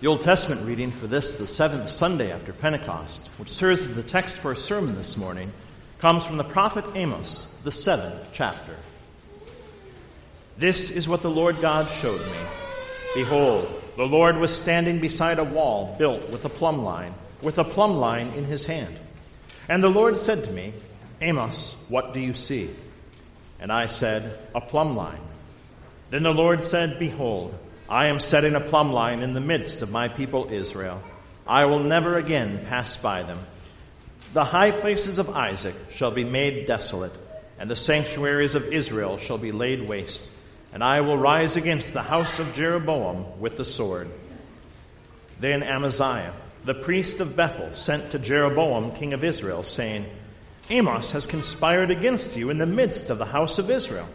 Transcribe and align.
The 0.00 0.06
Old 0.06 0.20
Testament 0.20 0.64
reading 0.64 0.92
for 0.92 1.08
this, 1.08 1.38
the 1.38 1.46
seventh 1.48 1.88
Sunday 1.88 2.30
after 2.30 2.52
Pentecost, 2.52 3.26
which 3.36 3.50
serves 3.50 3.88
as 3.88 3.96
the 3.96 4.04
text 4.04 4.36
for 4.36 4.50
our 4.50 4.54
sermon 4.54 4.94
this 4.94 5.16
morning, 5.16 5.52
comes 5.98 6.24
from 6.24 6.36
the 6.36 6.44
prophet 6.44 6.84
Amos, 6.94 7.52
the 7.64 7.72
seventh 7.72 8.28
chapter. 8.32 8.76
This 10.56 10.92
is 10.92 11.08
what 11.08 11.22
the 11.22 11.30
Lord 11.30 11.60
God 11.60 11.88
showed 11.88 12.20
me. 12.20 12.38
Behold, 13.16 13.68
the 13.96 14.06
Lord 14.06 14.36
was 14.36 14.56
standing 14.56 15.00
beside 15.00 15.40
a 15.40 15.44
wall 15.44 15.96
built 15.98 16.30
with 16.30 16.44
a 16.44 16.48
plumb 16.48 16.84
line, 16.84 17.12
with 17.42 17.58
a 17.58 17.64
plumb 17.64 17.96
line 17.96 18.28
in 18.36 18.44
his 18.44 18.66
hand. 18.66 18.96
And 19.68 19.82
the 19.82 19.88
Lord 19.88 20.16
said 20.20 20.44
to 20.44 20.52
me, 20.52 20.74
Amos, 21.20 21.74
what 21.88 22.14
do 22.14 22.20
you 22.20 22.34
see? 22.34 22.70
And 23.58 23.72
I 23.72 23.86
said, 23.86 24.38
A 24.54 24.60
plumb 24.60 24.96
line. 24.96 25.18
Then 26.10 26.22
the 26.22 26.32
Lord 26.32 26.62
said, 26.62 27.00
Behold, 27.00 27.52
I 27.88 28.06
am 28.06 28.20
setting 28.20 28.54
a 28.54 28.60
plumb 28.60 28.92
line 28.92 29.22
in 29.22 29.32
the 29.32 29.40
midst 29.40 29.80
of 29.80 29.90
my 29.90 30.08
people 30.08 30.52
Israel. 30.52 31.00
I 31.46 31.64
will 31.64 31.78
never 31.78 32.18
again 32.18 32.66
pass 32.66 32.98
by 32.98 33.22
them. 33.22 33.38
The 34.34 34.44
high 34.44 34.72
places 34.72 35.18
of 35.18 35.30
Isaac 35.30 35.74
shall 35.90 36.10
be 36.10 36.24
made 36.24 36.66
desolate, 36.66 37.14
and 37.58 37.70
the 37.70 37.76
sanctuaries 37.76 38.54
of 38.54 38.70
Israel 38.74 39.16
shall 39.16 39.38
be 39.38 39.52
laid 39.52 39.88
waste. 39.88 40.30
And 40.74 40.84
I 40.84 41.00
will 41.00 41.16
rise 41.16 41.56
against 41.56 41.94
the 41.94 42.02
house 42.02 42.38
of 42.38 42.52
Jeroboam 42.52 43.40
with 43.40 43.56
the 43.56 43.64
sword. 43.64 44.10
Then 45.40 45.62
Amaziah, 45.62 46.34
the 46.66 46.74
priest 46.74 47.20
of 47.20 47.36
Bethel, 47.36 47.72
sent 47.72 48.10
to 48.10 48.18
Jeroboam, 48.18 48.92
king 48.92 49.14
of 49.14 49.24
Israel, 49.24 49.62
saying, 49.62 50.04
Amos 50.68 51.12
has 51.12 51.26
conspired 51.26 51.90
against 51.90 52.36
you 52.36 52.50
in 52.50 52.58
the 52.58 52.66
midst 52.66 53.08
of 53.08 53.16
the 53.16 53.24
house 53.24 53.58
of 53.58 53.70
Israel. 53.70 54.08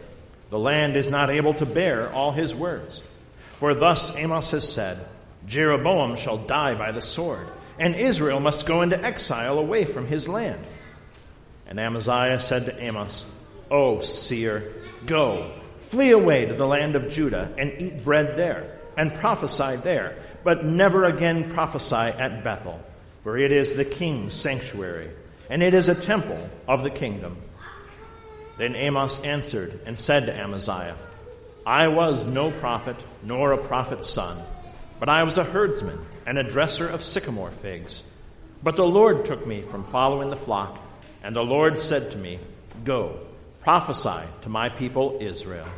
The 0.50 0.60
land 0.60 0.96
is 0.96 1.10
not 1.10 1.30
able 1.30 1.54
to 1.54 1.66
bear 1.66 2.12
all 2.12 2.30
his 2.30 2.54
words. 2.54 3.02
For 3.58 3.74
thus 3.74 4.16
Amos 4.16 4.50
has 4.50 4.70
said, 4.70 4.98
Jeroboam 5.46 6.16
shall 6.16 6.38
die 6.38 6.74
by 6.74 6.92
the 6.92 7.02
sword, 7.02 7.46
and 7.78 7.94
Israel 7.94 8.40
must 8.40 8.66
go 8.66 8.82
into 8.82 9.02
exile 9.02 9.58
away 9.58 9.84
from 9.84 10.06
his 10.06 10.28
land. 10.28 10.64
And 11.66 11.78
Amaziah 11.78 12.40
said 12.40 12.66
to 12.66 12.82
Amos, 12.82 13.26
O 13.70 14.00
seer, 14.00 14.72
go, 15.06 15.50
flee 15.78 16.10
away 16.10 16.46
to 16.46 16.54
the 16.54 16.66
land 16.66 16.96
of 16.96 17.08
Judah, 17.08 17.52
and 17.56 17.80
eat 17.80 18.04
bread 18.04 18.36
there, 18.36 18.78
and 18.96 19.14
prophesy 19.14 19.76
there, 19.76 20.16
but 20.42 20.64
never 20.64 21.04
again 21.04 21.50
prophesy 21.50 21.94
at 21.94 22.44
Bethel, 22.44 22.80
for 23.22 23.38
it 23.38 23.52
is 23.52 23.76
the 23.76 23.84
king's 23.84 24.34
sanctuary, 24.34 25.10
and 25.48 25.62
it 25.62 25.74
is 25.74 25.88
a 25.88 25.94
temple 25.94 26.48
of 26.68 26.82
the 26.82 26.90
kingdom. 26.90 27.36
Then 28.58 28.76
Amos 28.76 29.24
answered 29.24 29.80
and 29.86 29.98
said 29.98 30.26
to 30.26 30.36
Amaziah, 30.36 30.96
I 31.66 31.88
was 31.88 32.26
no 32.26 32.50
prophet, 32.50 32.96
nor 33.22 33.52
a 33.52 33.58
prophet's 33.58 34.08
son, 34.08 34.38
but 35.00 35.08
I 35.08 35.22
was 35.22 35.38
a 35.38 35.44
herdsman 35.44 35.98
and 36.26 36.36
a 36.36 36.42
dresser 36.42 36.88
of 36.88 37.02
sycamore 37.02 37.50
figs. 37.50 38.02
But 38.62 38.76
the 38.76 38.84
Lord 38.84 39.24
took 39.24 39.46
me 39.46 39.62
from 39.62 39.84
following 39.84 40.30
the 40.30 40.36
flock, 40.36 40.78
and 41.22 41.34
the 41.34 41.44
Lord 41.44 41.80
said 41.80 42.10
to 42.12 42.18
me, 42.18 42.38
Go, 42.84 43.18
prophesy 43.62 44.26
to 44.42 44.48
my 44.48 44.68
people 44.68 45.18
Israel. 45.20 45.68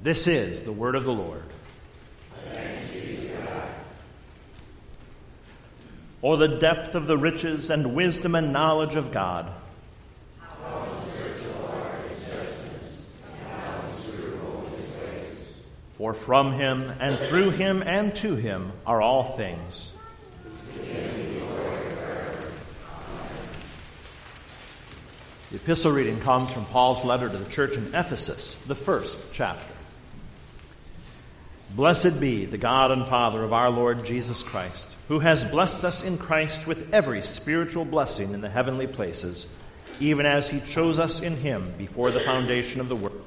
This 0.00 0.28
is 0.28 0.62
the 0.62 0.72
word 0.72 0.94
of 0.94 1.04
the 1.04 1.12
Lord. 1.12 1.42
Or 6.22 6.36
the 6.36 6.58
depth 6.58 6.94
of 6.94 7.06
the 7.06 7.16
riches 7.16 7.70
and 7.70 7.94
wisdom 7.94 8.34
and 8.34 8.52
knowledge 8.52 8.94
of 8.94 9.12
God. 9.12 9.52
For 16.08 16.14
from 16.14 16.52
him 16.52 16.90
and 17.00 17.18
through 17.18 17.50
him 17.50 17.82
and 17.82 18.16
to 18.16 18.34
him 18.34 18.72
are 18.86 19.02
all 19.02 19.36
things. 19.36 19.92
The 25.50 25.56
epistle 25.56 25.92
reading 25.92 26.18
comes 26.20 26.50
from 26.50 26.64
Paul's 26.64 27.04
letter 27.04 27.28
to 27.28 27.36
the 27.36 27.50
church 27.50 27.74
in 27.74 27.88
Ephesus, 27.88 28.54
the 28.62 28.74
first 28.74 29.34
chapter. 29.34 29.74
Blessed 31.76 32.18
be 32.22 32.46
the 32.46 32.56
God 32.56 32.90
and 32.90 33.06
Father 33.06 33.44
of 33.44 33.52
our 33.52 33.68
Lord 33.68 34.06
Jesus 34.06 34.42
Christ, 34.42 34.96
who 35.08 35.18
has 35.18 35.44
blessed 35.44 35.84
us 35.84 36.02
in 36.02 36.16
Christ 36.16 36.66
with 36.66 36.94
every 36.94 37.20
spiritual 37.20 37.84
blessing 37.84 38.32
in 38.32 38.40
the 38.40 38.48
heavenly 38.48 38.86
places, 38.86 39.46
even 40.00 40.24
as 40.24 40.48
he 40.48 40.60
chose 40.60 40.98
us 40.98 41.22
in 41.22 41.36
him 41.36 41.74
before 41.76 42.10
the 42.10 42.20
foundation 42.20 42.80
of 42.80 42.88
the 42.88 42.96
world 42.96 43.26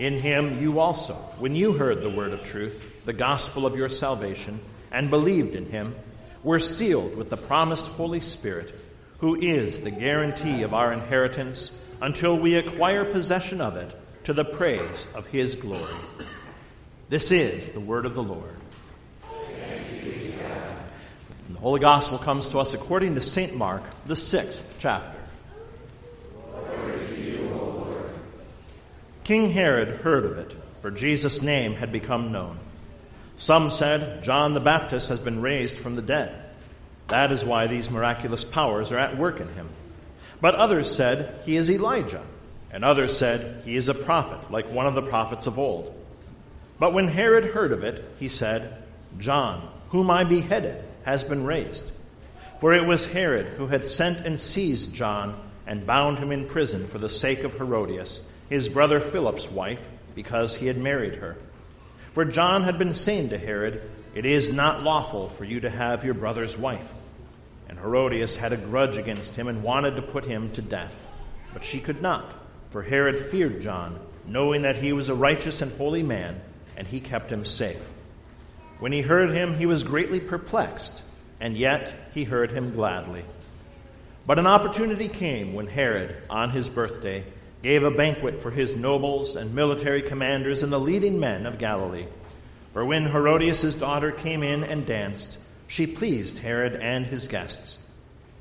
In 0.00 0.14
him 0.14 0.62
you 0.62 0.80
also, 0.80 1.12
when 1.40 1.54
you 1.54 1.74
heard 1.74 2.02
the 2.02 2.08
word 2.08 2.32
of 2.32 2.42
truth, 2.42 3.04
the 3.04 3.12
gospel 3.12 3.66
of 3.66 3.76
your 3.76 3.90
salvation, 3.90 4.58
and 4.90 5.10
believed 5.10 5.54
in 5.54 5.66
him, 5.66 5.94
were 6.42 6.58
sealed 6.58 7.18
with 7.18 7.28
the 7.28 7.36
promised 7.36 7.86
Holy 7.86 8.20
Spirit, 8.20 8.74
who 9.18 9.38
is 9.38 9.84
the 9.84 9.90
guarantee 9.90 10.62
of 10.62 10.72
our 10.72 10.90
inheritance 10.94 11.84
until 12.00 12.34
we 12.34 12.54
acquire 12.54 13.04
possession 13.04 13.60
of 13.60 13.76
it 13.76 13.94
to 14.24 14.32
the 14.32 14.42
praise 14.42 15.06
of 15.14 15.26
his 15.26 15.54
glory. 15.54 15.92
This 17.10 17.30
is 17.30 17.68
the 17.68 17.80
word 17.80 18.06
of 18.06 18.14
the 18.14 18.22
Lord. 18.22 18.56
the 21.50 21.58
Holy 21.58 21.80
Gospel 21.80 22.16
comes 22.16 22.48
to 22.48 22.58
us 22.58 22.72
according 22.72 23.16
to 23.16 23.20
St. 23.20 23.54
Mark, 23.54 23.82
the 24.06 24.16
sixth 24.16 24.78
chapter. 24.80 25.19
King 29.30 29.52
Herod 29.52 30.00
heard 30.00 30.24
of 30.24 30.38
it, 30.38 30.56
for 30.82 30.90
Jesus' 30.90 31.40
name 31.40 31.74
had 31.74 31.92
become 31.92 32.32
known. 32.32 32.58
Some 33.36 33.70
said, 33.70 34.24
John 34.24 34.54
the 34.54 34.58
Baptist 34.58 35.08
has 35.08 35.20
been 35.20 35.40
raised 35.40 35.76
from 35.76 35.94
the 35.94 36.02
dead. 36.02 36.34
That 37.06 37.30
is 37.30 37.44
why 37.44 37.68
these 37.68 37.92
miraculous 37.92 38.42
powers 38.42 38.90
are 38.90 38.98
at 38.98 39.16
work 39.16 39.38
in 39.38 39.46
him. 39.46 39.68
But 40.40 40.56
others 40.56 40.92
said, 40.92 41.42
He 41.44 41.54
is 41.54 41.70
Elijah. 41.70 42.24
And 42.72 42.84
others 42.84 43.16
said, 43.16 43.62
He 43.64 43.76
is 43.76 43.88
a 43.88 43.94
prophet, 43.94 44.50
like 44.50 44.68
one 44.72 44.88
of 44.88 44.94
the 44.94 45.02
prophets 45.02 45.46
of 45.46 45.60
old. 45.60 45.94
But 46.80 46.92
when 46.92 47.06
Herod 47.06 47.44
heard 47.44 47.70
of 47.70 47.84
it, 47.84 48.04
he 48.18 48.26
said, 48.26 48.82
John, 49.20 49.70
whom 49.90 50.10
I 50.10 50.24
beheaded, 50.24 50.82
has 51.04 51.22
been 51.22 51.44
raised. 51.44 51.88
For 52.58 52.72
it 52.72 52.84
was 52.84 53.12
Herod 53.12 53.46
who 53.46 53.68
had 53.68 53.84
sent 53.84 54.26
and 54.26 54.40
seized 54.40 54.92
John 54.92 55.40
and 55.68 55.86
bound 55.86 56.18
him 56.18 56.32
in 56.32 56.48
prison 56.48 56.88
for 56.88 56.98
the 56.98 57.08
sake 57.08 57.44
of 57.44 57.52
Herodias 57.52 58.28
his 58.50 58.68
brother 58.68 59.00
Philip's 59.00 59.50
wife, 59.50 59.80
because 60.14 60.56
he 60.56 60.66
had 60.66 60.76
married 60.76 61.14
her. 61.14 61.38
For 62.12 62.24
John 62.24 62.64
had 62.64 62.78
been 62.78 62.94
saying 62.94 63.30
to 63.30 63.38
Herod, 63.38 63.80
It 64.14 64.26
is 64.26 64.52
not 64.52 64.82
lawful 64.82 65.30
for 65.30 65.44
you 65.44 65.60
to 65.60 65.70
have 65.70 66.04
your 66.04 66.14
brother's 66.14 66.58
wife. 66.58 66.92
And 67.68 67.78
Herodias 67.78 68.34
had 68.36 68.52
a 68.52 68.56
grudge 68.56 68.96
against 68.96 69.36
him 69.36 69.46
and 69.46 69.62
wanted 69.62 69.94
to 69.96 70.02
put 70.02 70.24
him 70.24 70.50
to 70.52 70.62
death. 70.62 70.94
But 71.54 71.62
she 71.62 71.78
could 71.78 72.02
not, 72.02 72.34
for 72.70 72.82
Herod 72.82 73.30
feared 73.30 73.62
John, 73.62 73.98
knowing 74.26 74.62
that 74.62 74.76
he 74.76 74.92
was 74.92 75.08
a 75.08 75.14
righteous 75.14 75.62
and 75.62 75.72
holy 75.72 76.02
man, 76.02 76.40
and 76.76 76.86
he 76.86 77.00
kept 77.00 77.30
him 77.30 77.44
safe. 77.44 77.88
When 78.80 78.90
he 78.90 79.02
heard 79.02 79.30
him, 79.30 79.56
he 79.56 79.66
was 79.66 79.84
greatly 79.84 80.18
perplexed, 80.18 81.02
and 81.38 81.56
yet 81.56 81.92
he 82.12 82.24
heard 82.24 82.50
him 82.50 82.72
gladly. 82.72 83.24
But 84.26 84.38
an 84.38 84.46
opportunity 84.46 85.08
came 85.08 85.54
when 85.54 85.66
Herod, 85.66 86.16
on 86.28 86.50
his 86.50 86.68
birthday, 86.68 87.24
gave 87.62 87.82
a 87.82 87.90
banquet 87.90 88.40
for 88.40 88.50
his 88.50 88.76
nobles 88.76 89.36
and 89.36 89.54
military 89.54 90.02
commanders 90.02 90.62
and 90.62 90.72
the 90.72 90.80
leading 90.80 91.20
men 91.20 91.46
of 91.46 91.58
Galilee. 91.58 92.06
For 92.72 92.84
when 92.84 93.06
Herodias' 93.06 93.74
daughter 93.74 94.12
came 94.12 94.42
in 94.42 94.64
and 94.64 94.86
danced, 94.86 95.38
she 95.66 95.86
pleased 95.86 96.38
Herod 96.38 96.76
and 96.76 97.06
his 97.06 97.28
guests. 97.28 97.78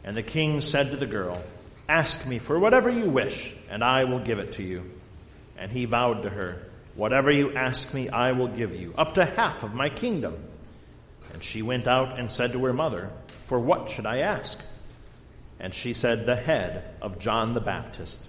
And 0.04 0.16
the 0.16 0.24
king 0.24 0.62
said 0.62 0.92
to 0.92 0.98
the 0.98 1.06
girl, 1.06 1.42
Ask 1.88 2.27
me 2.27 2.39
for 2.39 2.57
whatever 2.57 2.89
you 2.89 3.10
wish, 3.10 3.54
and 3.69 3.83
I 3.83 4.06
will 4.06 4.19
give 4.19 4.39
it 4.39 4.54
to 4.54 4.63
you. 4.63 4.89
And 5.57 5.71
he 5.71 5.86
vowed 5.86 6.24
to 6.24 6.30
her, 6.30 6.63
Whatever 6.95 7.31
you 7.31 7.54
ask 7.54 7.94
me, 7.94 8.10
I 8.10 8.31
will 8.31 8.48
give 8.48 8.75
you, 8.75 8.94
up 8.98 9.16
to 9.16 9.25
half 9.25 9.63
of 9.63 9.74
my 9.74 9.89
kingdom. 9.89 10.36
And 11.33 11.44
she 11.44 11.62
went 11.62 11.88
out 11.88 12.19
and 12.19 12.31
said 12.31 12.54
to 12.54 12.63
her 12.66 12.74
mother, 12.74 13.10
For 13.45 13.60
what 13.60 13.89
should 13.89 14.06
I 14.06 14.19
ask? 14.19 14.60
And 15.60 15.74
she 15.74 15.94
said, 15.94 16.25
The 16.25 16.36
head 16.36 16.95
of 17.01 17.19
John 17.19 17.54
the 17.54 17.60
Baptist. 17.60 18.29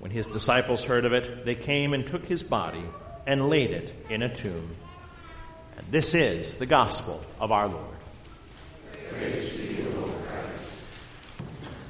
When 0.00 0.10
his 0.10 0.26
disciples 0.26 0.82
heard 0.82 1.04
of 1.04 1.12
it, 1.12 1.44
they 1.44 1.54
came 1.54 1.94
and 1.94 2.06
took 2.06 2.24
his 2.24 2.42
body 2.42 2.82
and 3.26 3.48
laid 3.48 3.70
it 3.70 3.94
in 4.08 4.22
a 4.22 4.34
tomb. 4.34 4.70
And 5.76 5.86
this 5.90 6.14
is 6.14 6.56
the 6.56 6.66
gospel 6.66 7.22
of 7.38 7.52
our 7.52 7.68
Lord. 7.68 7.84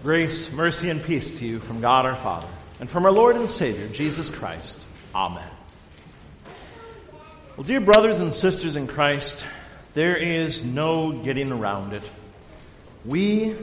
Grace, 0.03 0.53
mercy, 0.55 0.91
and 0.91 1.03
peace 1.03 1.39
to 1.39 1.47
you 1.47 1.61
from 1.61 1.81
God 1.81 2.05
our 2.05 2.15
Father 2.17 2.49
and 2.81 2.91
from 2.91 3.05
our 3.05 3.13
Lord 3.13 3.37
and 3.37 3.51
Savior, 3.51 3.87
Jesus 3.89 4.35
Christ. 4.35 4.83
Amen. 5.15 5.49
Well, 7.57 7.65
dear 7.65 7.81
brothers 7.81 8.19
and 8.19 8.33
sisters 8.35 8.75
in 8.75 8.87
Christ, 8.87 9.45
there 9.95 10.17
is 10.17 10.65
no 10.65 11.13
getting 11.13 11.53
around 11.53 11.93
it. 11.93 12.09
We 13.05 13.55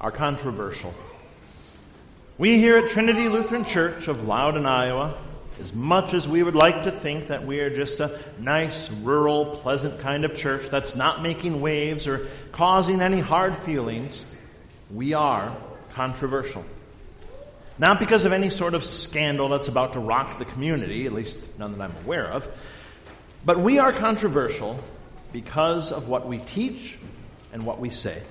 are 0.00 0.10
controversial. 0.10 0.94
We 2.38 2.60
here 2.60 2.76
at 2.76 2.90
Trinity 2.90 3.28
Lutheran 3.28 3.64
Church 3.64 4.06
of 4.06 4.28
Lowden, 4.28 4.64
Iowa, 4.64 5.12
as 5.58 5.74
much 5.74 6.14
as 6.14 6.28
we 6.28 6.40
would 6.40 6.54
like 6.54 6.84
to 6.84 6.92
think 6.92 7.26
that 7.26 7.44
we 7.44 7.58
are 7.58 7.68
just 7.68 7.98
a 7.98 8.16
nice, 8.38 8.92
rural, 8.92 9.44
pleasant 9.44 9.98
kind 10.02 10.24
of 10.24 10.36
church 10.36 10.70
that's 10.70 10.94
not 10.94 11.20
making 11.20 11.60
waves 11.60 12.06
or 12.06 12.28
causing 12.52 13.00
any 13.00 13.18
hard 13.18 13.56
feelings, 13.56 14.36
we 14.94 15.14
are 15.14 15.52
controversial. 15.94 16.64
Not 17.76 17.98
because 17.98 18.24
of 18.24 18.32
any 18.32 18.50
sort 18.50 18.74
of 18.74 18.84
scandal 18.84 19.48
that's 19.48 19.66
about 19.66 19.94
to 19.94 19.98
rock 19.98 20.38
the 20.38 20.44
community, 20.44 21.06
at 21.06 21.12
least 21.12 21.58
none 21.58 21.76
that 21.76 21.90
I'm 21.90 22.04
aware 22.04 22.28
of, 22.28 22.46
but 23.44 23.58
we 23.58 23.80
are 23.80 23.92
controversial 23.92 24.78
because 25.32 25.90
of 25.90 26.08
what 26.08 26.28
we 26.28 26.38
teach 26.38 26.98
and 27.52 27.66
what 27.66 27.80
we 27.80 27.90
say. 27.90 28.22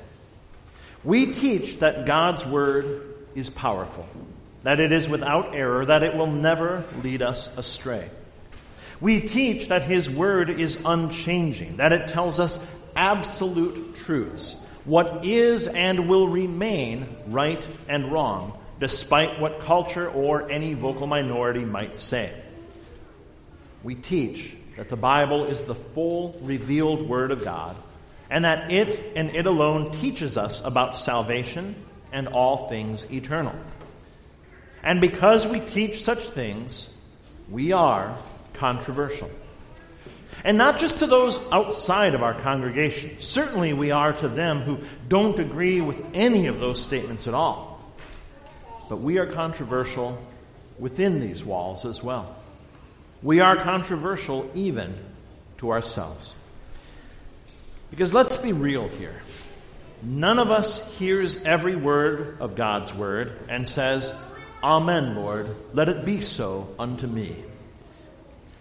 We 1.03 1.33
teach 1.33 1.79
that 1.79 2.05
God's 2.05 2.45
Word 2.45 3.06
is 3.37 3.51
powerful, 3.51 4.05
that 4.63 4.79
it 4.79 4.91
is 4.91 5.07
without 5.07 5.53
error, 5.53 5.85
that 5.85 6.01
it 6.01 6.15
will 6.15 6.27
never 6.27 6.83
lead 7.03 7.21
us 7.21 7.55
astray. 7.57 8.09
We 8.99 9.21
teach 9.21 9.67
that 9.67 9.83
His 9.83 10.09
Word 10.09 10.49
is 10.49 10.81
unchanging, 10.83 11.77
that 11.77 11.93
it 11.93 12.07
tells 12.07 12.39
us 12.39 12.75
absolute 12.95 13.95
truths 13.95 14.63
what 14.85 15.23
is 15.23 15.67
and 15.67 16.09
will 16.09 16.27
remain 16.27 17.07
right 17.27 17.65
and 17.87 18.11
wrong, 18.11 18.57
despite 18.79 19.39
what 19.39 19.61
culture 19.61 20.09
or 20.09 20.49
any 20.49 20.73
vocal 20.73 21.05
minority 21.05 21.63
might 21.63 21.95
say. 21.95 22.33
We 23.83 23.93
teach 23.93 24.55
that 24.77 24.89
the 24.89 24.95
Bible 24.95 25.45
is 25.45 25.61
the 25.61 25.75
full 25.75 26.39
revealed 26.41 27.07
Word 27.07 27.29
of 27.29 27.43
God, 27.43 27.75
and 28.31 28.45
that 28.45 28.71
it 28.71 28.99
and 29.15 29.29
it 29.35 29.45
alone 29.45 29.91
teaches 29.91 30.39
us 30.39 30.65
about 30.65 30.97
salvation 30.97 31.75
and 32.11 32.27
all 32.27 32.67
things 32.67 33.11
eternal. 33.11 33.55
And 34.83 35.01
because 35.01 35.47
we 35.47 35.59
teach 35.59 36.03
such 36.03 36.27
things, 36.27 36.93
we 37.49 37.73
are 37.73 38.17
controversial. 38.53 39.29
And 40.43 40.57
not 40.57 40.79
just 40.79 40.99
to 40.99 41.07
those 41.07 41.51
outside 41.51 42.13
of 42.13 42.23
our 42.23 42.33
congregation. 42.33 43.17
Certainly 43.17 43.73
we 43.73 43.91
are 43.91 44.13
to 44.13 44.27
them 44.27 44.61
who 44.61 44.79
don't 45.07 45.37
agree 45.39 45.81
with 45.81 46.05
any 46.13 46.47
of 46.47 46.59
those 46.59 46.81
statements 46.81 47.27
at 47.27 47.33
all. 47.33 47.81
But 48.87 48.97
we 48.97 49.17
are 49.17 49.25
controversial 49.25 50.17
within 50.79 51.19
these 51.19 51.43
walls 51.43 51.85
as 51.85 52.03
well. 52.03 52.35
We 53.23 53.39
are 53.39 53.57
controversial 53.57 54.49
even 54.53 54.93
to 55.57 55.71
ourselves. 55.71 56.35
Because 57.89 58.13
let's 58.13 58.37
be 58.37 58.53
real 58.53 58.87
here. 58.87 59.21
None 60.03 60.39
of 60.39 60.51
us 60.51 60.97
hears 60.97 61.43
every 61.45 61.75
word 61.75 62.37
of 62.39 62.55
God's 62.55 62.93
word 62.93 63.33
and 63.49 63.67
says, 63.67 64.13
Amen, 64.63 65.15
Lord, 65.15 65.55
let 65.73 65.89
it 65.89 66.05
be 66.05 66.21
so 66.21 66.73
unto 66.77 67.07
me. 67.07 67.43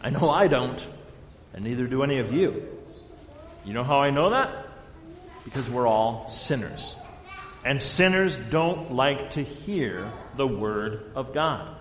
I 0.00 0.10
know 0.10 0.30
I 0.30 0.48
don't 0.48 0.86
and 1.56 1.64
neither 1.64 1.86
do 1.86 2.02
any 2.02 2.18
of 2.18 2.32
you. 2.32 2.68
You 3.64 3.72
know 3.72 3.82
how 3.82 3.98
I 3.98 4.10
know 4.10 4.30
that? 4.30 4.54
Because 5.44 5.68
we're 5.68 5.86
all 5.86 6.28
sinners. 6.28 6.94
And 7.64 7.82
sinners 7.82 8.36
don't 8.36 8.92
like 8.92 9.30
to 9.30 9.42
hear 9.42 10.12
the 10.36 10.46
Word 10.46 11.10
of 11.16 11.34
God. 11.34 11.74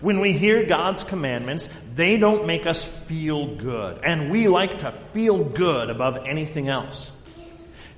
When 0.00 0.20
we 0.20 0.32
hear 0.32 0.64
God's 0.64 1.04
commandments, 1.04 1.66
they 1.94 2.16
don't 2.16 2.46
make 2.46 2.66
us 2.66 2.82
feel 2.82 3.56
good. 3.56 4.00
And 4.04 4.30
we 4.30 4.48
like 4.48 4.78
to 4.80 4.92
feel 5.12 5.44
good 5.44 5.90
above 5.90 6.26
anything 6.26 6.68
else. 6.68 7.13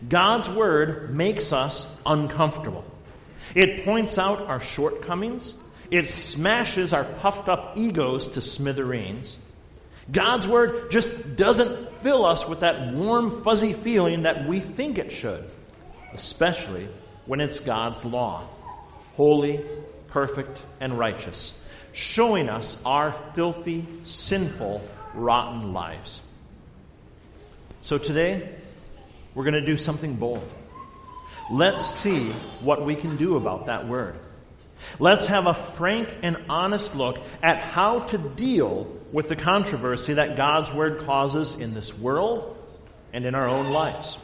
God's 0.09 0.49
Word 0.49 1.15
makes 1.15 1.53
us 1.53 2.01
uncomfortable. 2.05 2.85
It 3.55 3.85
points 3.85 4.19
out 4.19 4.43
our 4.43 4.61
shortcomings. 4.61 5.55
It 5.91 6.11
smashes 6.11 6.93
our 6.93 7.05
puffed 7.05 7.49
up 7.49 7.77
egos 7.77 8.33
to 8.33 8.41
smithereens. 8.41 9.37
God's 10.11 10.47
Word 10.47 10.91
just 10.91 11.37
doesn't 11.37 11.91
fill 12.03 12.25
us 12.25 12.49
with 12.49 12.61
that 12.61 12.93
warm, 12.93 13.43
fuzzy 13.43 13.73
feeling 13.73 14.23
that 14.23 14.47
we 14.47 14.61
think 14.61 14.99
it 14.99 15.11
should, 15.11 15.45
especially 16.13 16.89
when 17.25 17.41
it's 17.41 17.61
God's 17.61 18.05
law 18.05 18.45
holy, 19.17 19.61
perfect, 20.09 20.63
and 20.81 20.99
righteous, 20.99 21.63
showing 21.93 22.49
us 22.49 22.85
our 22.85 23.13
filthy, 23.35 23.85
sinful, 24.05 24.87
rotten 25.15 25.73
lives. 25.73 26.21
So 27.81 27.97
today, 27.99 28.49
we're 29.37 29.45
going 29.45 29.55
to 29.55 29.61
do 29.61 29.77
something 29.77 30.15
bold. 30.15 30.51
Let's 31.51 31.85
see 31.85 32.31
what 32.63 32.85
we 32.85 32.97
can 32.97 33.17
do 33.17 33.37
about 33.37 33.67
that 33.67 33.87
word. 33.87 34.17
Let's 34.99 35.27
have 35.27 35.47
a 35.47 35.53
frank 35.53 36.09
and 36.23 36.39
honest 36.49 36.97
look 36.97 37.19
at 37.43 37.59
how 37.59 38.01
to 38.01 38.19
deal 38.19 38.91
with 39.13 39.29
the 39.29 39.37
controversy 39.37 40.15
that 40.15 40.37
God's 40.37 40.73
Word 40.73 41.01
causes 41.01 41.59
in 41.59 41.75
this 41.75 41.97
world 41.97 42.57
and 43.13 43.25
in 43.27 43.35
our 43.35 43.47
own 43.47 43.71
lives. 43.71 44.19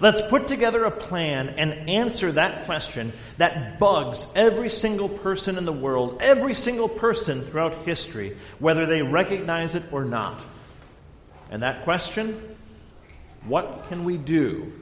Let's 0.00 0.20
put 0.20 0.46
together 0.46 0.84
a 0.84 0.90
plan 0.90 1.48
and 1.50 1.88
answer 1.90 2.32
that 2.32 2.66
question 2.66 3.12
that 3.38 3.80
bugs 3.80 4.30
every 4.36 4.70
single 4.70 5.08
person 5.08 5.58
in 5.58 5.64
the 5.64 5.72
world, 5.72 6.18
every 6.20 6.54
single 6.54 6.88
person 6.88 7.42
throughout 7.42 7.84
history, 7.84 8.36
whether 8.60 8.86
they 8.86 9.02
recognize 9.02 9.74
it 9.74 9.82
or 9.92 10.04
not. 10.04 10.40
And 11.50 11.62
that 11.62 11.82
question 11.82 12.56
what 13.44 13.88
can 13.88 14.04
we 14.04 14.16
do 14.16 14.72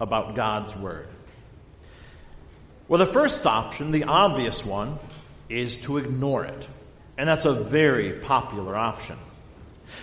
about 0.00 0.34
God's 0.34 0.74
Word? 0.74 1.08
Well, 2.88 2.98
the 2.98 3.12
first 3.12 3.46
option, 3.46 3.90
the 3.90 4.04
obvious 4.04 4.64
one, 4.64 4.98
is 5.48 5.80
to 5.82 5.98
ignore 5.98 6.44
it. 6.44 6.68
And 7.16 7.28
that's 7.28 7.44
a 7.44 7.52
very 7.52 8.12
popular 8.12 8.76
option. 8.76 9.16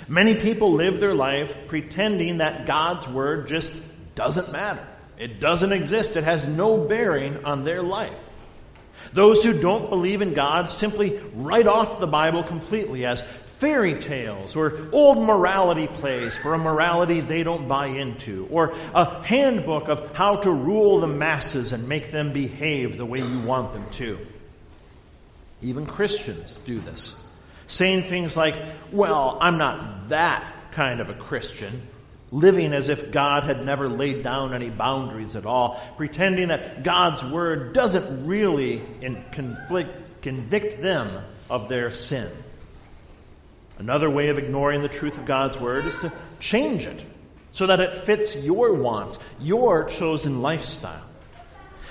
Many 0.08 0.36
people 0.36 0.74
live 0.74 1.00
their 1.00 1.13
life 1.13 1.56
pretending 1.68 2.39
that 2.39 2.65
God's 2.65 3.08
Word 3.08 3.48
just 3.48 3.84
doesn't 4.15 4.51
matter. 4.51 4.86
It 5.18 5.39
doesn't 5.39 5.72
exist. 5.72 6.15
It 6.15 6.24
has 6.24 6.48
no 6.48 6.77
bearing 6.88 7.46
on 7.46 7.63
their 7.63 7.84
life. 7.84 8.18
Those 9.13 9.44
who 9.44 9.60
don't 9.60 9.89
believe 9.89 10.22
in 10.22 10.34
God 10.34 10.70
simply 10.70 11.20
write 11.36 11.68
off 11.68 12.00
the 12.00 12.08
Bible 12.08 12.44
completely 12.44 13.06
as 13.06 13.22
fairy 13.62 13.94
tales 13.94 14.56
or 14.56 14.74
old 14.91 15.20
morality 15.20 15.86
plays 15.86 16.36
for 16.36 16.56
a 16.56 16.58
morality 16.58 17.22
they 17.22 17.44
don't 17.44 17.68
buy 17.68 17.86
into, 17.86 18.48
or 18.50 18.74
a 18.96 19.24
handbook 19.24 19.88
of 19.88 20.15
how 20.15 20.36
to 20.36 20.51
rule 20.51 21.00
the 21.00 21.08
masses 21.08 21.72
and 21.72 21.88
make 21.88 22.12
them 22.12 22.34
behave 22.34 22.98
the 22.98 23.06
way 23.06 23.20
you 23.20 23.39
want 23.41 23.72
them 23.72 23.86
to. 23.91 24.18
Even 25.62 25.86
Christians 25.86 26.56
do 26.65 26.80
this, 26.80 27.30
saying 27.68 28.10
things 28.10 28.36
like, 28.36 28.56
Well, 28.91 29.38
I'm 29.39 29.60
not 29.60 30.10
that 30.10 30.44
kind 30.72 31.00
of 31.00 31.12
a 31.12 31.13
Christian. 31.13 31.84
living 32.32 32.74
as 32.74 32.88
if 32.88 33.12
God 33.12 33.44
had 33.44 33.63
never 33.63 33.89
laid 33.89 34.24
down 34.24 34.53
any 34.53 34.70
boundaries 34.70 35.36
at 35.36 35.46
all, 35.46 35.80
pretending 35.98 36.48
that 36.48 36.82
God's 36.82 37.22
word 37.25 37.74
doesn't 37.74 38.25
really 38.25 38.82
conflict, 39.34 40.22
convict 40.22 40.82
them 40.82 41.24
of 41.50 41.68
their 41.68 41.91
sin. 41.91 42.32
Another 43.81 44.11
way 44.11 44.29
of 44.29 44.38
ignoring 44.38 44.83
the 44.83 44.88
truth 44.88 45.17
of 45.17 45.25
God's 45.25 45.59
word 45.59 45.88
is 45.88 45.95
to 45.97 46.13
change 46.39 46.85
it 46.85 47.03
so 47.51 47.65
that 47.65 47.79
it 47.79 47.97
fits 48.03 48.45
your 48.45 48.75
wants, 48.75 49.17
your 49.39 49.85
chosen 49.85 50.43
lifestyle. 50.43 51.01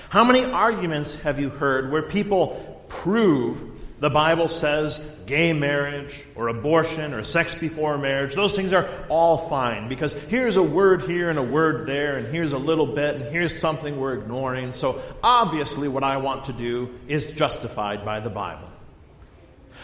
How 0.08 0.22
many 0.22 0.44
arguments 0.44 1.20
have 1.22 1.40
you 1.40 1.50
heard 1.50 1.90
where 1.90 2.02
people 2.02 2.84
prove 2.86 3.60
the 3.98 4.08
Bible 4.08 4.46
says 4.46 4.98
gay 5.26 5.52
marriage 5.52 6.24
or 6.36 6.46
abortion 6.46 7.12
or 7.12 7.24
sex 7.24 7.58
before 7.58 7.98
marriage, 7.98 8.36
those 8.36 8.54
things 8.54 8.72
are 8.72 8.88
all 9.08 9.36
fine 9.36 9.88
because 9.88 10.12
here's 10.12 10.56
a 10.56 10.62
word 10.62 11.02
here 11.02 11.28
and 11.28 11.40
a 11.40 11.42
word 11.42 11.88
there 11.88 12.18
and 12.18 12.32
here's 12.32 12.52
a 12.52 12.58
little 12.58 12.86
bit 12.86 13.16
and 13.16 13.24
here's 13.32 13.58
something 13.58 13.98
we're 13.98 14.14
ignoring. 14.14 14.74
So 14.74 15.02
obviously 15.24 15.88
what 15.88 16.04
I 16.04 16.18
want 16.18 16.44
to 16.44 16.52
do 16.52 16.94
is 17.08 17.34
justified 17.34 18.04
by 18.04 18.20
the 18.20 18.30
Bible. 18.30 18.69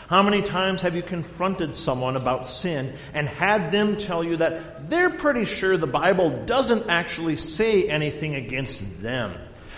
How 0.08 0.22
many 0.22 0.42
times 0.42 0.82
have 0.82 0.94
you 0.94 1.02
confronted 1.02 1.74
someone 1.74 2.16
about 2.16 2.48
sin 2.48 2.92
and 3.12 3.28
had 3.28 3.72
them 3.72 3.96
tell 3.96 4.22
you 4.22 4.36
that 4.36 4.88
they're 4.88 5.10
pretty 5.10 5.44
sure 5.44 5.76
the 5.76 5.86
Bible 5.86 6.44
doesn't 6.46 6.88
actually 6.88 7.36
say 7.36 7.88
anything 7.88 8.34
against 8.34 9.02
them? 9.02 9.34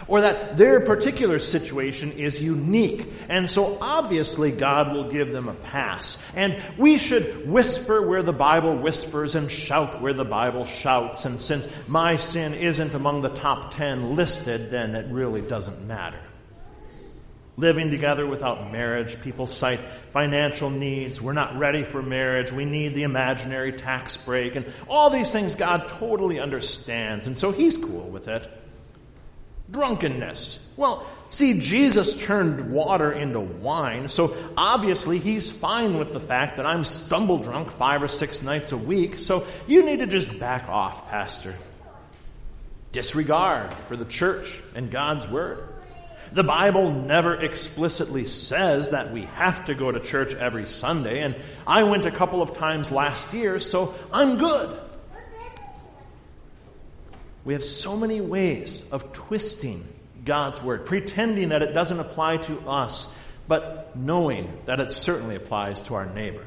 or 0.08 0.23
that 0.23 0.56
their 0.56 0.80
particular 0.80 1.38
situation 1.38 2.12
is 2.12 2.42
unique. 2.42 3.06
And 3.28 3.49
so 3.49 3.78
obviously 3.80 4.50
God 4.50 4.92
will 4.92 5.11
give 5.11 5.32
them 5.32 5.49
a 5.49 5.54
pass. 5.54 6.20
And 6.35 6.61
we 6.78 6.97
should 6.97 7.47
whisper 7.47 8.08
where 8.08 8.23
the 8.23 8.32
Bible 8.32 8.75
whispers 8.75 9.35
and 9.35 9.52
shout 9.52 10.00
where 10.00 10.14
the 10.14 10.25
Bible 10.25 10.64
shouts. 10.64 11.26
And 11.26 11.40
since 11.40 11.68
my 11.87 12.16
sin 12.16 12.54
isn't 12.54 12.94
among 12.94 13.20
the 13.20 13.28
top 13.28 13.75
ten 13.75 14.16
listed, 14.16 14.70
then 14.70 14.94
it 14.94 15.12
really 15.12 15.42
doesn't 15.42 15.87
matter. 15.87 16.18
Living 17.59 17.91
together 17.91 18.25
without 18.25 18.73
marriage, 18.73 19.21
people 19.21 19.47
cite 19.47 19.81
financial 20.12 20.71
needs. 20.71 21.21
We're 21.21 21.33
not 21.33 21.59
ready 21.59 21.83
for 21.83 22.00
marriage. 22.00 22.53
We 22.53 22.65
need 22.65 22.95
the 22.95 23.03
imaginary 23.03 23.73
tax 23.73 24.17
break. 24.17 24.55
And 24.55 24.65
all 24.88 25.11
these 25.11 25.31
things 25.31 25.57
God 25.57 25.88
totally 25.88 26.38
understands. 26.41 27.27
And 27.27 27.37
so 27.37 27.50
He's 27.53 27.77
cool 27.77 28.09
with 28.09 28.29
it 28.29 28.49
drunkenness. 29.71 30.73
Well, 30.77 31.07
see, 31.31 31.61
Jesus 31.61 32.17
turned 32.23 32.73
water 32.73 33.12
into 33.12 33.41
wine, 33.41 34.09
so 34.09 34.37
obviously 34.57 35.19
he's 35.19 35.50
fine 35.50 35.99
with 35.99 36.12
the 36.12 36.21
fact 36.21 36.57
that 36.57 36.67
I'm 36.67 36.85
stumble 36.85 37.38
drunk 37.38 37.71
five 37.73 38.03
or 38.03 38.09
six 38.09 38.43
nights 38.43 38.73
a 38.73 38.77
week, 38.77 39.19
so 39.19 39.47
you 39.67 39.85
need 39.85 39.99
to 39.99 40.07
just 40.07 40.38
back 40.38 40.69
off, 40.69 41.09
Pastor. 41.11 41.55
Disregard 42.93 43.75
for 43.75 43.97
the 43.97 44.07
church 44.07 44.61
and 44.75 44.91
God's 44.91 45.29
Word. 45.29 45.67
The 46.32 46.44
Bible 46.44 46.90
never 46.90 47.35
explicitly 47.35 48.26
says 48.26 48.90
that 48.90 49.12
we 49.12 49.23
have 49.23 49.64
to 49.66 49.75
go 49.75 49.90
to 49.90 50.00
church 50.00 50.35
every 50.35 50.66
Sunday, 50.66 51.23
and 51.23 51.37
I 51.66 51.85
went 51.85 52.06
a 52.06 52.11
couple 52.11 52.42
of 52.42 52.56
times 52.56 52.90
last 52.90 53.32
year, 53.32 53.61
so 53.61 53.94
I'm 54.12 54.38
good. 54.38 54.78
We 57.44 57.54
have 57.54 57.64
so 57.64 57.97
many 57.97 58.20
ways 58.20 58.87
of 58.92 59.12
twisting 59.14 59.87
God's 60.25 60.62
word, 60.62 60.85
pretending 60.85 61.49
that 61.49 61.62
it 61.62 61.73
doesn't 61.73 61.99
apply 61.99 62.37
to 62.38 62.68
us, 62.68 63.18
but 63.47 63.97
knowing 63.97 64.52
that 64.66 64.80
it 64.80 64.92
certainly 64.92 65.37
applies 65.37 65.80
to 65.82 65.94
our 65.94 66.04
neighbor. 66.04 66.44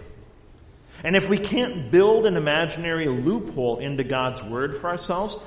And 1.04 1.16
if 1.16 1.28
we 1.28 1.40
can't 1.40 1.90
build 1.90 2.28
an 2.28 2.38
imaginary 2.38 3.08
loophole 3.08 3.80
into 3.80 4.04
God's 4.04 4.44
word 4.44 4.78
for 4.78 4.90
ourselves, 4.90 5.38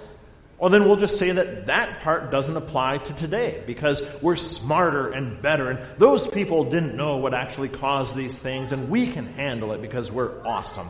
well, 0.58 0.70
then 0.70 0.84
we'll 0.84 0.96
just 0.96 1.18
say 1.18 1.32
that 1.32 1.66
that 1.66 2.00
part 2.02 2.30
doesn't 2.30 2.56
apply 2.56 2.98
to 2.98 3.12
today 3.14 3.62
because 3.66 4.02
we're 4.22 4.36
smarter 4.36 5.10
and 5.10 5.40
better, 5.42 5.70
and 5.70 5.80
those 5.98 6.26
people 6.28 6.70
didn't 6.70 6.96
know 6.96 7.16
what 7.16 7.34
actually 7.34 7.68
caused 7.68 8.14
these 8.14 8.38
things, 8.38 8.72
and 8.72 8.88
we 8.88 9.08
can 9.08 9.26
handle 9.26 9.72
it 9.72 9.82
because 9.82 10.12
we're 10.12 10.46
awesome. 10.46 10.88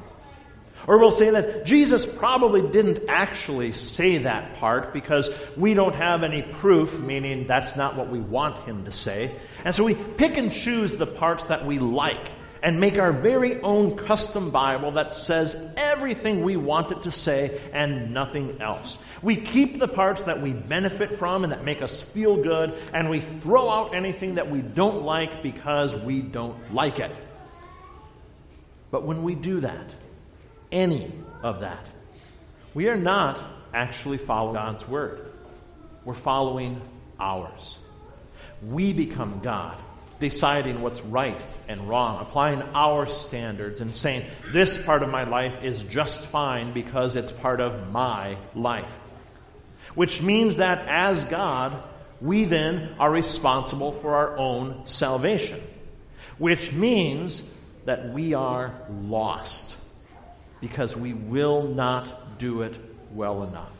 Or 0.86 0.98
we'll 0.98 1.10
say 1.10 1.30
that 1.30 1.64
Jesus 1.64 2.18
probably 2.18 2.60
didn't 2.60 3.08
actually 3.08 3.72
say 3.72 4.18
that 4.18 4.56
part 4.56 4.92
because 4.92 5.34
we 5.56 5.72
don't 5.72 5.94
have 5.94 6.22
any 6.22 6.42
proof, 6.42 7.00
meaning 7.00 7.46
that's 7.46 7.76
not 7.76 7.96
what 7.96 8.08
we 8.08 8.20
want 8.20 8.58
him 8.64 8.84
to 8.84 8.92
say. 8.92 9.30
And 9.64 9.74
so 9.74 9.82
we 9.84 9.94
pick 9.94 10.36
and 10.36 10.52
choose 10.52 10.98
the 10.98 11.06
parts 11.06 11.46
that 11.46 11.64
we 11.64 11.78
like 11.78 12.20
and 12.62 12.80
make 12.80 12.98
our 12.98 13.12
very 13.12 13.60
own 13.60 13.96
custom 13.96 14.50
Bible 14.50 14.92
that 14.92 15.14
says 15.14 15.74
everything 15.76 16.42
we 16.42 16.56
want 16.56 16.92
it 16.92 17.02
to 17.02 17.10
say 17.10 17.60
and 17.72 18.12
nothing 18.12 18.60
else. 18.60 18.98
We 19.24 19.36
keep 19.36 19.78
the 19.78 19.88
parts 19.88 20.24
that 20.24 20.42
we 20.42 20.52
benefit 20.52 21.12
from 21.16 21.44
and 21.44 21.52
that 21.54 21.64
make 21.64 21.80
us 21.80 21.98
feel 21.98 22.42
good, 22.42 22.78
and 22.92 23.08
we 23.08 23.20
throw 23.20 23.70
out 23.70 23.94
anything 23.94 24.34
that 24.34 24.50
we 24.50 24.60
don't 24.60 25.02
like 25.02 25.42
because 25.42 25.94
we 25.94 26.20
don't 26.20 26.74
like 26.74 27.00
it. 27.00 27.10
But 28.90 29.04
when 29.04 29.22
we 29.22 29.34
do 29.34 29.60
that, 29.60 29.94
any 30.70 31.10
of 31.42 31.60
that. 31.60 31.88
We 32.74 32.90
are 32.90 32.96
not 32.96 33.42
actually 33.72 34.18
following 34.18 34.56
God's 34.56 34.86
word. 34.86 35.20
We're 36.04 36.14
following 36.14 36.82
ours. 37.18 37.78
We 38.62 38.92
become 38.92 39.40
God, 39.42 39.78
deciding 40.20 40.82
what's 40.82 41.00
right 41.00 41.42
and 41.66 41.88
wrong, 41.88 42.20
applying 42.20 42.60
our 42.74 43.06
standards 43.06 43.80
and 43.80 43.90
saying, 43.90 44.24
this 44.52 44.84
part 44.84 45.02
of 45.02 45.08
my 45.08 45.24
life 45.24 45.62
is 45.64 45.82
just 45.84 46.26
fine 46.26 46.72
because 46.74 47.16
it's 47.16 47.32
part 47.32 47.62
of 47.62 47.90
my 47.90 48.36
life. 48.54 48.98
Which 49.94 50.22
means 50.22 50.56
that 50.56 50.86
as 50.88 51.24
God, 51.24 51.72
we 52.20 52.44
then 52.44 52.94
are 52.98 53.10
responsible 53.10 53.92
for 53.92 54.14
our 54.14 54.36
own 54.36 54.86
salvation. 54.86 55.60
Which 56.38 56.72
means 56.72 57.52
that 57.84 58.12
we 58.12 58.34
are 58.34 58.74
lost 58.90 59.76
because 60.60 60.96
we 60.96 61.12
will 61.12 61.62
not 61.68 62.38
do 62.38 62.62
it 62.62 62.78
well 63.12 63.42
enough. 63.44 63.72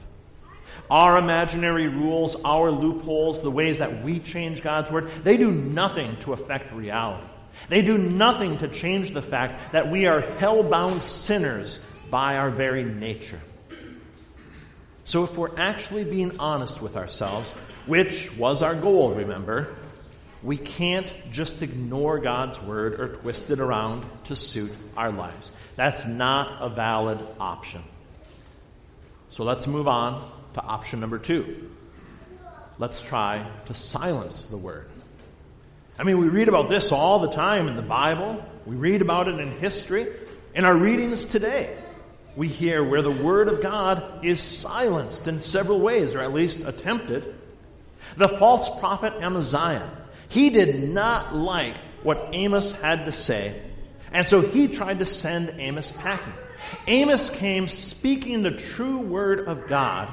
Our 0.91 1.17
imaginary 1.17 1.89
rules, 1.89 2.37
our 2.45 2.71
loopholes, 2.71 3.43
the 3.43 3.51
ways 3.51 3.79
that 3.79 4.05
we 4.05 4.19
change 4.19 4.63
God's 4.63 4.91
word, 4.91 5.11
they 5.23 5.37
do 5.37 5.51
nothing 5.51 6.17
to 6.19 6.33
affect 6.33 6.73
reality. 6.73 7.27
They 7.69 7.83
do 7.83 7.97
nothing 7.97 8.59
to 8.59 8.69
change 8.69 9.15
the 9.15 9.23
fact 9.23 9.73
that 9.73 9.91
we 9.91 10.07
are 10.07 10.21
hell-bound 10.21 11.01
sinners 11.03 11.91
by 12.11 12.37
our 12.37 12.51
very 12.51 12.85
nature. 12.85 13.41
So 15.15 15.23
if 15.23 15.39
we're 15.39 15.57
actually 15.57 16.03
being 16.03 16.41
honest 16.41 16.83
with 16.83 16.97
ourselves, 16.97 17.53
which 17.87 18.37
was 18.37 18.63
our 18.63 18.75
goal, 18.75 19.15
remember, 19.15 19.73
we 20.43 20.57
can't 20.57 21.15
just 21.31 21.63
ignore 21.63 22.19
God's 22.19 22.61
word 22.61 23.01
or 23.01 23.15
twist 23.15 23.49
it 23.53 23.61
around 23.61 24.05
to 24.25 24.35
suit 24.35 24.77
our 24.97 25.13
lives. 25.13 25.53
That's 25.77 26.05
not 26.05 26.61
a 26.61 26.69
valid 26.69 27.21
option. 27.39 27.83
So 29.29 29.45
let's 29.45 29.69
move 29.69 29.87
on 29.87 30.29
to 30.55 30.63
option 30.65 30.99
number 30.99 31.21
two. 31.21 31.71
Let's 32.81 33.01
try 33.01 33.47
to 33.67 33.75
silence 33.75 34.47
the 34.47 34.59
word. 34.59 34.89
I 35.97 36.03
mean, 36.03 36.19
we 36.19 36.27
read 36.27 36.49
about 36.49 36.69
this 36.69 36.91
all 36.91 37.21
the 37.21 37.31
time 37.31 37.69
in 37.69 37.77
the 37.77 37.83
Bible. 37.83 38.45
We 38.67 38.75
read 38.75 39.01
about 39.01 39.29
it 39.29 39.39
in 39.39 39.61
history. 39.61 40.09
In 40.57 40.65
our 40.65 40.77
readings 40.77 41.27
today, 41.27 41.73
we 42.37 42.49
hear 42.49 42.83
where 42.83 43.03
the 43.03 43.11
word 43.11 43.49
of 43.49 43.63
God 43.63 44.25
is 44.25 44.41
silenced 44.41 45.29
in 45.29 45.41
several 45.41 45.81
ways, 45.81 46.15
or 46.15 46.21
at 46.21 46.33
least 46.33 46.67
attempted. 46.67 47.35
The 48.17 48.29
false 48.29 48.81
prophet 48.81 49.15
Amaziah, 49.21 49.91
he 50.29 50.51
did 50.51 50.91
not 50.91 51.35
like 51.35 51.77
what 52.03 52.31
Amos 52.33 52.81
had 52.81 53.07
to 53.07 53.13
say 53.13 53.61
and 54.15 54.25
so 54.25 54.41
he 54.41 54.69
tried 54.69 55.01
to 55.01 55.07
send 55.07 55.57
Amos 55.59 55.91
packing. 55.91 56.33
Amos 56.87 57.37
came 57.37 57.67
speaking 57.67 58.43
the 58.43 58.53
true 58.53 58.99
word 58.99 59.49
of 59.49 59.67
God, 59.67 60.09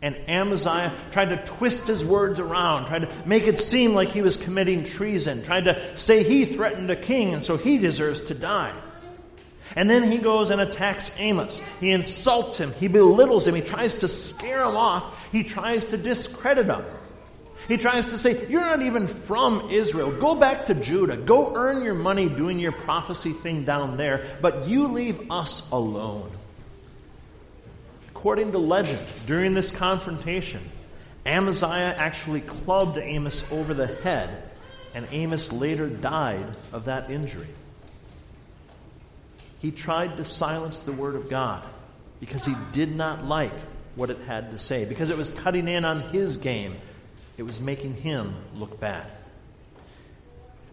and 0.00 0.16
Amaziah 0.28 0.92
tried 1.10 1.30
to 1.30 1.36
twist 1.44 1.88
his 1.88 2.04
words 2.04 2.38
around, 2.38 2.86
tried 2.86 3.02
to 3.02 3.10
make 3.26 3.48
it 3.48 3.58
seem 3.58 3.92
like 3.92 4.10
he 4.10 4.22
was 4.22 4.36
committing 4.36 4.84
treason, 4.84 5.42
tried 5.42 5.64
to 5.64 5.96
say 5.96 6.22
he 6.22 6.44
threatened 6.44 6.90
a 6.90 6.96
king, 6.96 7.34
and 7.34 7.42
so 7.42 7.56
he 7.56 7.78
deserves 7.78 8.20
to 8.22 8.34
die. 8.34 8.72
And 9.76 9.90
then 9.90 10.10
he 10.10 10.18
goes 10.18 10.50
and 10.50 10.60
attacks 10.60 11.18
Amos. 11.18 11.60
He 11.80 11.90
insults 11.90 12.56
him, 12.58 12.72
he 12.74 12.88
belittles 12.88 13.46
him, 13.46 13.54
he 13.54 13.60
tries 13.60 13.96
to 13.96 14.08
scare 14.08 14.64
him 14.64 14.76
off, 14.76 15.04
he 15.32 15.42
tries 15.42 15.86
to 15.86 15.96
discredit 15.96 16.66
him. 16.66 16.84
He 17.66 17.76
tries 17.76 18.06
to 18.06 18.18
say, 18.18 18.46
You're 18.48 18.60
not 18.60 18.82
even 18.82 19.08
from 19.08 19.70
Israel. 19.70 20.12
Go 20.12 20.34
back 20.34 20.66
to 20.66 20.74
Judah. 20.74 21.16
Go 21.16 21.54
earn 21.54 21.82
your 21.82 21.94
money 21.94 22.28
doing 22.28 22.58
your 22.58 22.72
prophecy 22.72 23.30
thing 23.30 23.64
down 23.64 23.96
there, 23.96 24.36
but 24.42 24.68
you 24.68 24.88
leave 24.88 25.30
us 25.30 25.70
alone. 25.70 26.30
According 28.10 28.52
to 28.52 28.58
legend, 28.58 29.00
during 29.26 29.54
this 29.54 29.70
confrontation, 29.70 30.60
Amaziah 31.26 31.94
actually 31.96 32.42
clubbed 32.42 32.98
Amos 32.98 33.50
over 33.50 33.72
the 33.72 33.86
head, 33.86 34.42
and 34.94 35.06
Amos 35.10 35.52
later 35.52 35.88
died 35.88 36.46
of 36.72 36.84
that 36.84 37.10
injury. 37.10 37.48
He 39.64 39.70
tried 39.70 40.18
to 40.18 40.26
silence 40.26 40.82
the 40.82 40.92
word 40.92 41.14
of 41.14 41.30
God 41.30 41.62
because 42.20 42.44
he 42.44 42.54
did 42.72 42.94
not 42.94 43.24
like 43.24 43.54
what 43.94 44.10
it 44.10 44.18
had 44.26 44.50
to 44.50 44.58
say, 44.58 44.84
because 44.84 45.08
it 45.08 45.16
was 45.16 45.30
cutting 45.30 45.68
in 45.68 45.86
on 45.86 46.02
his 46.02 46.36
game. 46.36 46.76
It 47.38 47.44
was 47.44 47.62
making 47.62 47.94
him 47.94 48.34
look 48.54 48.78
bad. 48.78 49.10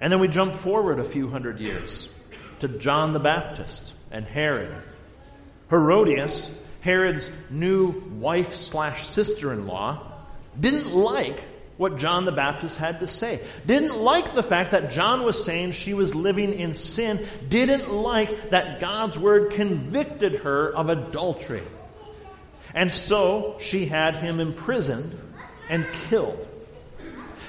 And 0.01 0.11
then 0.11 0.19
we 0.19 0.27
jump 0.27 0.55
forward 0.55 0.99
a 0.99 1.05
few 1.05 1.29
hundred 1.29 1.61
years 1.61 2.13
to 2.59 2.67
John 2.67 3.13
the 3.13 3.19
Baptist 3.21 3.93
and 4.11 4.25
Herod. 4.25 4.75
Herodias, 5.69 6.61
Herod's 6.81 7.33
new 7.49 7.91
wife 8.19 8.55
slash 8.55 9.07
sister 9.07 9.53
in 9.53 9.67
law, 9.67 10.05
didn't 10.59 10.93
like 10.93 11.41
what 11.81 11.97
John 11.97 12.25
the 12.25 12.31
Baptist 12.31 12.77
had 12.77 12.99
to 12.99 13.07
say. 13.07 13.41
Didn't 13.65 13.99
like 13.99 14.35
the 14.35 14.43
fact 14.43 14.69
that 14.69 14.91
John 14.91 15.23
was 15.23 15.43
saying 15.43 15.71
she 15.71 15.95
was 15.95 16.13
living 16.13 16.53
in 16.53 16.75
sin. 16.75 17.19
Didn't 17.49 17.91
like 17.91 18.51
that 18.51 18.79
God's 18.79 19.17
word 19.17 19.53
convicted 19.53 20.41
her 20.41 20.69
of 20.69 20.89
adultery. 20.89 21.63
And 22.75 22.91
so 22.91 23.57
she 23.61 23.87
had 23.87 24.15
him 24.15 24.39
imprisoned 24.39 25.17
and 25.71 25.87
killed. 26.07 26.47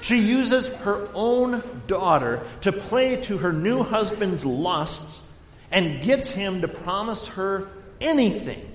She 0.01 0.17
uses 0.17 0.67
her 0.79 1.11
own 1.13 1.63
daughter 1.87 2.43
to 2.63 2.73
play 2.73 3.21
to 3.25 3.37
her 3.37 3.53
new 3.53 3.83
husband's 3.83 4.47
lusts 4.47 5.31
and 5.71 6.03
gets 6.03 6.31
him 6.31 6.63
to 6.63 6.69
promise 6.69 7.27
her 7.35 7.69
anything. 8.01 8.67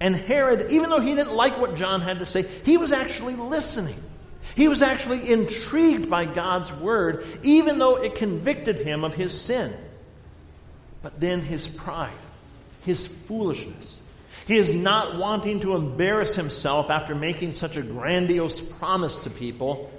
And 0.00 0.14
Herod, 0.14 0.70
even 0.70 0.90
though 0.90 1.00
he 1.00 1.14
didn't 1.14 1.34
like 1.34 1.58
what 1.58 1.76
John 1.76 2.02
had 2.02 2.18
to 2.18 2.26
say, 2.26 2.42
he 2.66 2.76
was 2.76 2.92
actually 2.92 3.36
listening. 3.36 3.96
He 4.60 4.68
was 4.68 4.82
actually 4.82 5.32
intrigued 5.32 6.10
by 6.10 6.26
God's 6.26 6.70
word, 6.70 7.24
even 7.42 7.78
though 7.78 7.96
it 7.96 8.16
convicted 8.16 8.78
him 8.78 9.04
of 9.04 9.14
his 9.14 9.32
sin. 9.32 9.72
But 11.02 11.18
then 11.18 11.40
his 11.40 11.66
pride, 11.66 12.12
his 12.84 13.06
foolishness, 13.26 14.02
his 14.46 14.76
not 14.76 15.16
wanting 15.16 15.60
to 15.60 15.76
embarrass 15.76 16.36
himself 16.36 16.90
after 16.90 17.14
making 17.14 17.52
such 17.52 17.78
a 17.78 17.82
grandiose 17.82 18.70
promise 18.78 19.24
to 19.24 19.30
people, 19.30 19.90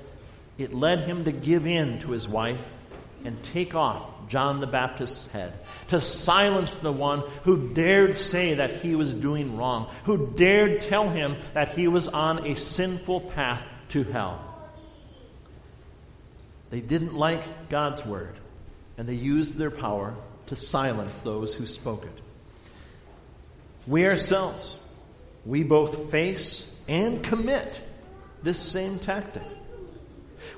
it 0.59 0.75
led 0.75 0.99
him 1.07 1.25
to 1.25 1.31
give 1.31 1.65
in 1.65 1.97
to 2.01 2.11
his 2.11 2.29
wife 2.29 2.63
and 3.25 3.41
take 3.41 3.73
off 3.73 4.07
John 4.29 4.59
the 4.59 4.67
Baptist's 4.67 5.27
head, 5.31 5.53
to 5.87 5.99
silence 5.99 6.75
the 6.75 6.91
one 6.91 7.23
who 7.45 7.73
dared 7.73 8.15
say 8.15 8.53
that 8.53 8.69
he 8.81 8.93
was 8.93 9.11
doing 9.11 9.57
wrong, 9.57 9.89
who 10.03 10.35
dared 10.35 10.81
tell 10.81 11.09
him 11.09 11.37
that 11.55 11.69
he 11.69 11.87
was 11.87 12.09
on 12.09 12.45
a 12.45 12.55
sinful 12.55 13.21
path 13.21 13.65
to 13.89 14.03
hell. 14.03 14.49
They 16.71 16.79
didn't 16.79 17.13
like 17.13 17.69
God's 17.69 18.03
word, 18.05 18.33
and 18.97 19.07
they 19.07 19.13
used 19.13 19.57
their 19.57 19.71
power 19.71 20.15
to 20.47 20.55
silence 20.55 21.19
those 21.19 21.53
who 21.53 21.67
spoke 21.67 22.05
it. 22.05 22.21
We 23.85 24.05
ourselves, 24.07 24.81
we 25.45 25.63
both 25.63 26.11
face 26.11 26.75
and 26.87 27.23
commit 27.23 27.81
this 28.41 28.59
same 28.59 28.99
tactic. 28.99 29.43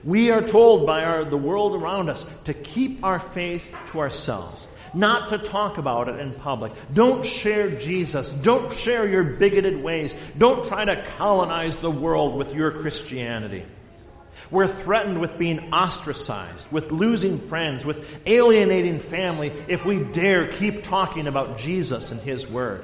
We 0.03 0.31
are 0.31 0.41
told 0.41 0.85
by 0.85 1.03
our, 1.03 1.25
the 1.25 1.37
world 1.37 1.81
around 1.81 2.09
us 2.09 2.25
to 2.43 2.53
keep 2.53 3.03
our 3.03 3.19
faith 3.19 3.75
to 3.91 3.99
ourselves, 3.99 4.65
not 4.93 5.29
to 5.29 5.37
talk 5.37 5.77
about 5.77 6.09
it 6.09 6.19
in 6.19 6.33
public. 6.33 6.73
Don't 6.93 7.25
share 7.25 7.69
Jesus. 7.69 8.31
Don't 8.31 8.71
share 8.73 9.07
your 9.07 9.23
bigoted 9.23 9.81
ways. 9.81 10.13
Don't 10.37 10.67
try 10.67 10.85
to 10.85 11.01
colonize 11.17 11.77
the 11.77 11.91
world 11.91 12.35
with 12.35 12.53
your 12.53 12.71
Christianity. 12.71 13.65
We're 14.51 14.67
threatened 14.67 15.19
with 15.19 15.37
being 15.37 15.73
ostracized, 15.73 16.71
with 16.71 16.91
losing 16.91 17.39
friends, 17.39 17.85
with 17.85 18.05
alienating 18.27 18.99
family 18.99 19.51
if 19.67 19.85
we 19.85 19.99
dare 19.99 20.47
keep 20.47 20.83
talking 20.83 21.27
about 21.27 21.57
Jesus 21.57 22.11
and 22.11 22.19
His 22.21 22.47
Word. 22.47 22.83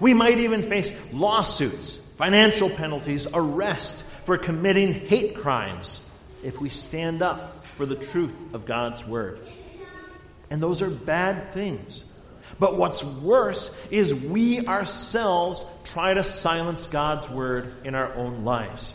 We 0.00 0.14
might 0.14 0.38
even 0.38 0.62
face 0.62 1.12
lawsuits, 1.12 1.96
financial 2.16 2.70
penalties, 2.70 3.26
arrest 3.32 4.04
for 4.24 4.38
committing 4.38 4.92
hate 4.92 5.36
crimes 5.36 6.04
if 6.42 6.60
we 6.60 6.68
stand 6.68 7.22
up 7.22 7.64
for 7.64 7.86
the 7.86 7.96
truth 7.96 8.54
of 8.54 8.66
God's 8.66 9.04
Word. 9.06 9.40
And 10.50 10.60
those 10.60 10.82
are 10.82 10.90
bad 10.90 11.52
things. 11.52 12.04
But 12.58 12.76
what's 12.76 13.02
worse 13.02 13.80
is 13.90 14.14
we 14.14 14.66
ourselves 14.66 15.64
try 15.84 16.14
to 16.14 16.22
silence 16.22 16.86
God's 16.86 17.28
Word 17.28 17.72
in 17.84 17.94
our 17.94 18.14
own 18.14 18.44
lives. 18.44 18.92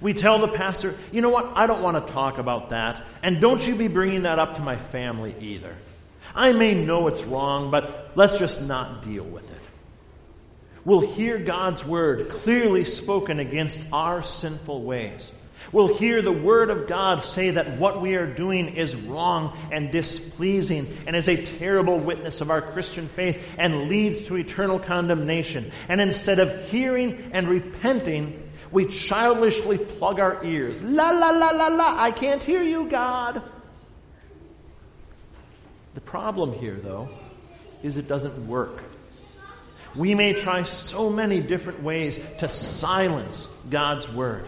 We 0.00 0.14
tell 0.14 0.38
the 0.38 0.48
pastor, 0.48 0.94
you 1.12 1.20
know 1.20 1.30
what, 1.30 1.52
I 1.56 1.66
don't 1.66 1.82
want 1.82 2.06
to 2.06 2.12
talk 2.12 2.38
about 2.38 2.70
that, 2.70 3.02
and 3.22 3.40
don't 3.40 3.66
you 3.66 3.74
be 3.74 3.88
bringing 3.88 4.22
that 4.22 4.38
up 4.38 4.56
to 4.56 4.62
my 4.62 4.76
family 4.76 5.34
either. 5.40 5.76
I 6.34 6.52
may 6.52 6.74
know 6.74 7.08
it's 7.08 7.24
wrong, 7.24 7.70
but 7.70 8.12
let's 8.14 8.38
just 8.38 8.66
not 8.66 9.02
deal 9.02 9.24
with 9.24 9.50
it. 9.50 9.58
We'll 10.84 11.12
hear 11.12 11.38
God's 11.38 11.84
Word 11.84 12.28
clearly 12.28 12.84
spoken 12.84 13.38
against 13.38 13.92
our 13.92 14.22
sinful 14.22 14.82
ways. 14.82 15.32
We'll 15.70 15.94
hear 15.94 16.20
the 16.20 16.32
Word 16.32 16.70
of 16.70 16.88
God 16.88 17.22
say 17.22 17.50
that 17.50 17.78
what 17.78 18.00
we 18.02 18.16
are 18.16 18.26
doing 18.26 18.74
is 18.76 18.94
wrong 18.96 19.56
and 19.70 19.92
displeasing 19.92 20.86
and 21.06 21.14
is 21.14 21.28
a 21.28 21.42
terrible 21.58 21.98
witness 21.98 22.40
of 22.40 22.50
our 22.50 22.60
Christian 22.60 23.06
faith 23.06 23.42
and 23.58 23.88
leads 23.88 24.22
to 24.24 24.36
eternal 24.36 24.78
condemnation. 24.78 25.70
And 25.88 26.00
instead 26.00 26.40
of 26.40 26.68
hearing 26.68 27.30
and 27.32 27.48
repenting, 27.48 28.41
we 28.72 28.86
childishly 28.86 29.78
plug 29.78 30.18
our 30.18 30.42
ears. 30.44 30.82
La 30.82 31.10
la 31.10 31.30
la 31.30 31.50
la 31.50 31.68
la, 31.68 31.96
I 31.98 32.10
can't 32.10 32.42
hear 32.42 32.62
you, 32.62 32.88
God. 32.88 33.42
The 35.94 36.00
problem 36.00 36.54
here, 36.54 36.76
though, 36.76 37.10
is 37.82 37.98
it 37.98 38.08
doesn't 38.08 38.48
work. 38.48 38.82
We 39.94 40.14
may 40.14 40.32
try 40.32 40.62
so 40.62 41.10
many 41.10 41.40
different 41.40 41.82
ways 41.82 42.26
to 42.38 42.48
silence 42.48 43.46
God's 43.68 44.10
Word. 44.10 44.46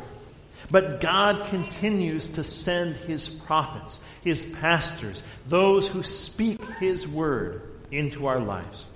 But 0.71 1.03
God 1.03 1.49
continues 1.49 2.29
to 2.29 2.45
send 2.45 2.97
His 2.97 3.29
prophets, 3.29 4.03
His 4.23 4.55
pastors, 4.61 5.23
those 5.47 5.87
who 5.87 6.03
speak 6.03 6.65
His 6.81 7.07
word 7.07 7.61
into 7.91 8.27
our 8.27 8.41
lives. 8.41 8.87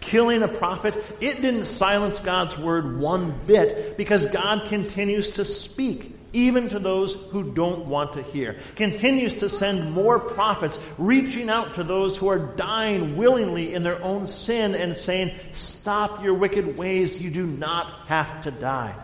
Killing 0.00 0.42
a 0.42 0.48
prophet, 0.48 0.94
it 1.20 1.42
didn't 1.42 1.64
silence 1.64 2.20
God's 2.20 2.56
word 2.56 2.98
one 2.98 3.38
bit 3.46 3.96
because 3.96 4.30
God 4.30 4.68
continues 4.68 5.30
to 5.32 5.44
speak 5.44 6.16
even 6.32 6.68
to 6.68 6.78
those 6.78 7.14
who 7.30 7.52
don't 7.52 7.86
want 7.86 8.14
to 8.14 8.22
hear. 8.22 8.56
Continues 8.76 9.34
to 9.40 9.48
send 9.48 9.92
more 9.92 10.18
prophets 10.18 10.78
reaching 10.96 11.50
out 11.50 11.74
to 11.74 11.82
those 11.82 12.16
who 12.16 12.28
are 12.28 12.38
dying 12.38 13.16
willingly 13.16 13.74
in 13.74 13.82
their 13.82 14.02
own 14.02 14.26
sin 14.26 14.74
and 14.74 14.96
saying, 14.96 15.34
stop 15.52 16.22
your 16.22 16.34
wicked 16.34 16.78
ways. 16.78 17.20
You 17.22 17.30
do 17.30 17.46
not 17.46 17.86
have 18.06 18.42
to 18.42 18.50
die. 18.50 18.94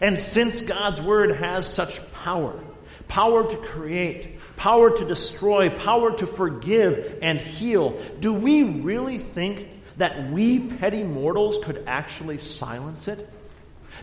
And 0.00 0.20
since 0.20 0.62
God's 0.62 1.00
Word 1.00 1.36
has 1.36 1.72
such 1.72 2.12
power, 2.12 2.58
power 3.06 3.48
to 3.48 3.56
create, 3.56 4.40
power 4.56 4.96
to 4.96 5.04
destroy, 5.04 5.70
power 5.70 6.16
to 6.16 6.26
forgive 6.26 7.18
and 7.22 7.38
heal, 7.38 8.00
do 8.18 8.32
we 8.32 8.64
really 8.64 9.18
think 9.18 9.68
that 9.96 10.30
we 10.30 10.60
petty 10.60 11.02
mortals 11.02 11.62
could 11.64 11.84
actually 11.86 12.38
silence 12.38 13.08
it? 13.08 13.28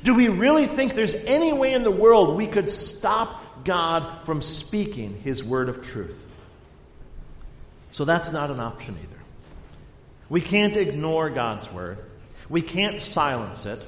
Do 0.03 0.15
we 0.15 0.29
really 0.29 0.67
think 0.67 0.95
there's 0.95 1.25
any 1.25 1.53
way 1.53 1.73
in 1.73 1.83
the 1.83 1.91
world 1.91 2.35
we 2.35 2.47
could 2.47 2.71
stop 2.71 3.63
God 3.63 4.25
from 4.25 4.41
speaking 4.41 5.19
His 5.23 5.43
word 5.43 5.69
of 5.69 5.85
truth? 5.85 6.25
So 7.91 8.05
that's 8.05 8.31
not 8.31 8.49
an 8.49 8.59
option 8.59 8.95
either. 8.97 9.21
We 10.29 10.41
can't 10.41 10.77
ignore 10.77 11.29
God's 11.29 11.71
word. 11.71 11.97
We 12.49 12.61
can't 12.61 13.01
silence 13.01 13.65
it. 13.65 13.79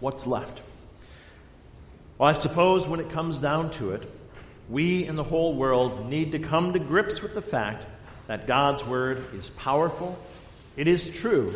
What's 0.00 0.26
left? 0.26 0.60
Well, 2.18 2.28
I 2.28 2.32
suppose 2.32 2.86
when 2.86 3.00
it 3.00 3.10
comes 3.10 3.38
down 3.38 3.70
to 3.72 3.92
it, 3.92 4.10
we 4.68 5.06
in 5.06 5.16
the 5.16 5.24
whole 5.24 5.54
world 5.54 6.08
need 6.08 6.32
to 6.32 6.38
come 6.38 6.72
to 6.72 6.78
grips 6.78 7.22
with 7.22 7.34
the 7.34 7.42
fact 7.42 7.86
that 8.26 8.46
God's 8.46 8.84
Word 8.84 9.24
is 9.34 9.48
powerful, 9.48 10.18
it 10.76 10.88
is 10.88 11.16
true, 11.16 11.54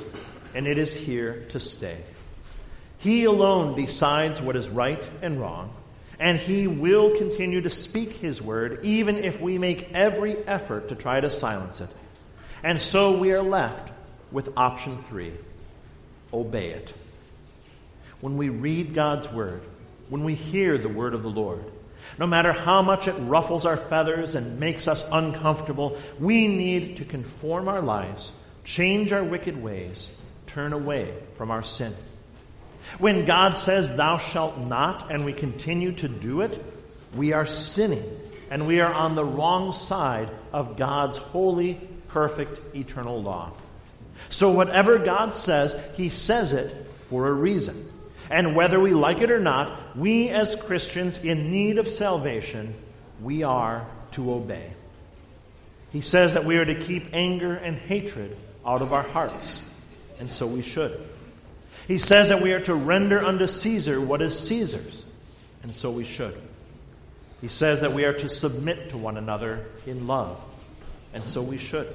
and 0.54 0.66
it 0.66 0.78
is 0.78 0.94
here 0.94 1.44
to 1.50 1.60
stay. 1.60 1.98
He 2.98 3.24
alone 3.24 3.74
decides 3.74 4.40
what 4.40 4.56
is 4.56 4.68
right 4.68 5.08
and 5.22 5.40
wrong, 5.40 5.72
and 6.18 6.38
He 6.38 6.66
will 6.66 7.16
continue 7.16 7.60
to 7.62 7.70
speak 7.70 8.12
His 8.12 8.42
Word 8.42 8.80
even 8.84 9.16
if 9.16 9.40
we 9.40 9.58
make 9.58 9.92
every 9.92 10.36
effort 10.36 10.88
to 10.88 10.94
try 10.94 11.20
to 11.20 11.30
silence 11.30 11.80
it. 11.80 11.90
And 12.62 12.80
so 12.80 13.18
we 13.18 13.32
are 13.32 13.42
left 13.42 13.90
with 14.30 14.52
option 14.56 14.98
three 15.04 15.32
obey 16.32 16.70
it. 16.70 16.92
When 18.20 18.36
we 18.36 18.50
read 18.50 18.94
God's 18.94 19.32
Word, 19.32 19.62
when 20.10 20.24
we 20.24 20.34
hear 20.34 20.76
the 20.76 20.88
word 20.88 21.14
of 21.14 21.22
the 21.22 21.30
Lord. 21.30 21.64
No 22.18 22.26
matter 22.26 22.52
how 22.52 22.82
much 22.82 23.08
it 23.08 23.12
ruffles 23.12 23.64
our 23.64 23.76
feathers 23.76 24.34
and 24.34 24.60
makes 24.60 24.88
us 24.88 25.08
uncomfortable, 25.10 25.96
we 26.18 26.48
need 26.48 26.98
to 26.98 27.04
conform 27.04 27.68
our 27.68 27.80
lives, 27.80 28.32
change 28.64 29.12
our 29.12 29.24
wicked 29.24 29.60
ways, 29.62 30.14
turn 30.46 30.72
away 30.72 31.14
from 31.34 31.50
our 31.50 31.62
sin. 31.62 31.92
When 32.98 33.24
God 33.24 33.56
says, 33.56 33.96
Thou 33.96 34.18
shalt 34.18 34.58
not, 34.58 35.10
and 35.10 35.24
we 35.24 35.32
continue 35.32 35.92
to 35.92 36.08
do 36.08 36.40
it, 36.40 36.62
we 37.14 37.32
are 37.32 37.46
sinning, 37.46 38.04
and 38.50 38.66
we 38.66 38.80
are 38.80 38.92
on 38.92 39.14
the 39.14 39.24
wrong 39.24 39.72
side 39.72 40.28
of 40.52 40.76
God's 40.76 41.16
holy, 41.16 41.80
perfect, 42.08 42.74
eternal 42.74 43.22
law. 43.22 43.52
So 44.28 44.52
whatever 44.52 44.98
God 44.98 45.34
says, 45.34 45.80
He 45.96 46.08
says 46.08 46.52
it 46.52 46.74
for 47.08 47.28
a 47.28 47.32
reason. 47.32 47.86
And 48.30 48.54
whether 48.54 48.78
we 48.78 48.94
like 48.94 49.20
it 49.20 49.30
or 49.30 49.40
not, 49.40 49.96
we 49.96 50.28
as 50.28 50.54
Christians 50.54 51.24
in 51.24 51.50
need 51.50 51.78
of 51.78 51.88
salvation, 51.88 52.74
we 53.20 53.42
are 53.42 53.86
to 54.12 54.32
obey. 54.32 54.72
He 55.90 56.00
says 56.00 56.34
that 56.34 56.44
we 56.44 56.56
are 56.56 56.64
to 56.64 56.76
keep 56.76 57.08
anger 57.12 57.54
and 57.54 57.76
hatred 57.76 58.36
out 58.70 58.82
of 58.82 58.92
our 58.92 59.02
hearts, 59.02 59.66
and 60.20 60.30
so 60.30 60.46
we 60.46 60.62
should. 60.62 60.96
He 61.88 61.98
says 61.98 62.28
that 62.28 62.40
we 62.40 62.52
are 62.52 62.60
to 62.60 62.74
render 62.74 63.24
unto 63.24 63.48
Caesar 63.48 64.00
what 64.00 64.22
is 64.22 64.38
Caesar's, 64.46 65.04
and 65.64 65.74
so 65.74 65.90
we 65.90 66.04
should. 66.04 66.36
He 67.40 67.48
says 67.48 67.80
that 67.80 67.92
we 67.92 68.04
are 68.04 68.12
to 68.12 68.28
submit 68.28 68.90
to 68.90 68.96
one 68.96 69.16
another 69.16 69.66
in 69.88 70.06
love, 70.06 70.40
and 71.12 71.24
so 71.24 71.42
we 71.42 71.58
should. 71.58 71.88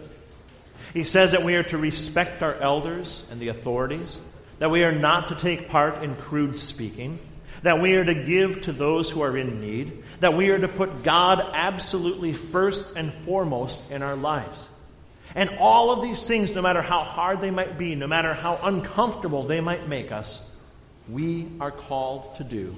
He 0.94 1.06
says 1.06 1.32
that 1.32 1.44
we 1.44 1.56
are 1.56 1.64
to 1.64 1.78
respect 1.78 2.44
our 2.44 2.56
elders 2.56 3.26
and 3.32 3.40
the 3.40 3.48
authorities, 3.48 4.20
that 4.60 4.70
we 4.70 4.84
are 4.84 4.92
not 4.92 5.30
to 5.30 5.36
take 5.36 5.70
part 5.70 6.04
in 6.04 6.16
crude 6.16 6.58
speaking, 6.58 7.20
that 7.62 7.80
we 7.80 7.96
are 7.96 8.04
to 8.04 8.16
give 8.16 8.64
to 8.64 8.74
those 8.74 9.10
who 9.10 9.22
are 9.22 9.38
in 9.38 9.62
need, 9.62 10.04
that 10.20 10.34
we 10.34 10.50
are 10.50 10.60
to 10.60 10.68
put 10.68 11.04
God 11.04 11.40
absolutely 11.54 12.34
first 12.34 12.98
and 12.98 13.14
foremost 13.14 13.92
in 13.92 14.04
our 14.04 14.18
lives. 14.18 14.68
And 15.34 15.50
all 15.60 15.92
of 15.92 16.02
these 16.02 16.26
things, 16.28 16.54
no 16.54 16.62
matter 16.62 16.82
how 16.82 17.04
hard 17.04 17.42
they 17.42 17.52
might 17.52 17.78
be, 17.78 17.96
no 17.96 18.08
matter 18.08 18.34
how 18.34 18.60
uncomfortable 18.62 19.44
they 19.44 19.60
might 19.60 19.88
make 19.88 20.12
us, 20.12 20.56
we 21.10 21.48
are 21.60 21.72
called 21.72 22.36
to 22.38 22.44
do, 22.44 22.76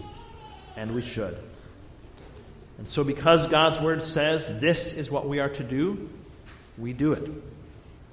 and 0.75 0.93
we 0.95 1.01
should. 1.01 1.37
And 2.77 2.87
so, 2.87 3.03
because 3.03 3.47
God's 3.47 3.79
Word 3.79 4.03
says 4.03 4.59
this 4.59 4.97
is 4.97 5.09
what 5.09 5.27
we 5.27 5.39
are 5.39 5.49
to 5.49 5.63
do, 5.63 6.09
we 6.77 6.93
do 6.93 7.13
it. 7.13 7.29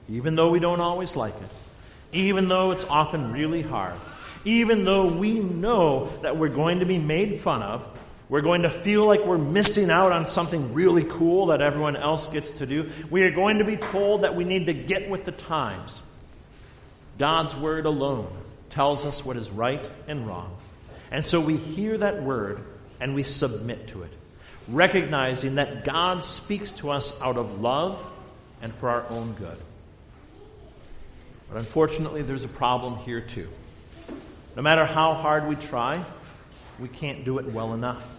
Even 0.08 0.34
though 0.34 0.50
we 0.50 0.58
don't 0.58 0.80
always 0.80 1.16
like 1.16 1.34
it, 1.34 1.48
even 2.12 2.48
though 2.48 2.70
it's 2.70 2.84
often 2.84 3.32
really 3.32 3.62
hard, 3.62 3.94
even 4.44 4.84
though 4.84 5.06
we 5.06 5.38
know 5.38 6.10
that 6.22 6.36
we're 6.36 6.48
going 6.48 6.80
to 6.80 6.86
be 6.86 6.98
made 6.98 7.40
fun 7.40 7.62
of, 7.62 7.86
we're 8.28 8.40
going 8.40 8.62
to 8.62 8.70
feel 8.70 9.06
like 9.06 9.24
we're 9.24 9.38
missing 9.38 9.90
out 9.90 10.12
on 10.12 10.26
something 10.26 10.72
really 10.72 11.04
cool 11.04 11.46
that 11.46 11.60
everyone 11.60 11.96
else 11.96 12.28
gets 12.28 12.52
to 12.52 12.66
do. 12.66 12.90
We 13.10 13.22
are 13.22 13.30
going 13.30 13.58
to 13.58 13.64
be 13.64 13.76
told 13.76 14.22
that 14.22 14.34
we 14.34 14.44
need 14.44 14.66
to 14.66 14.74
get 14.74 15.10
with 15.10 15.24
the 15.24 15.32
times. 15.32 16.02
God's 17.18 17.54
word 17.54 17.86
alone 17.86 18.32
tells 18.70 19.04
us 19.04 19.24
what 19.24 19.36
is 19.36 19.50
right 19.50 19.88
and 20.08 20.26
wrong. 20.26 20.56
And 21.10 21.24
so 21.24 21.40
we 21.40 21.56
hear 21.56 21.98
that 21.98 22.22
word 22.22 22.60
and 22.98 23.14
we 23.14 23.22
submit 23.22 23.88
to 23.88 24.02
it, 24.02 24.12
recognizing 24.68 25.56
that 25.56 25.84
God 25.84 26.24
speaks 26.24 26.72
to 26.72 26.90
us 26.90 27.20
out 27.20 27.36
of 27.36 27.60
love 27.60 28.00
and 28.62 28.74
for 28.74 28.88
our 28.88 29.06
own 29.10 29.34
good. 29.34 29.58
But 31.50 31.58
unfortunately, 31.58 32.22
there's 32.22 32.44
a 32.44 32.48
problem 32.48 32.96
here 32.98 33.20
too. 33.20 33.48
No 34.56 34.62
matter 34.62 34.86
how 34.86 35.12
hard 35.14 35.46
we 35.46 35.56
try, 35.56 36.02
we 36.80 36.88
can't 36.88 37.24
do 37.24 37.38
it 37.38 37.46
well 37.46 37.74
enough. 37.74 38.12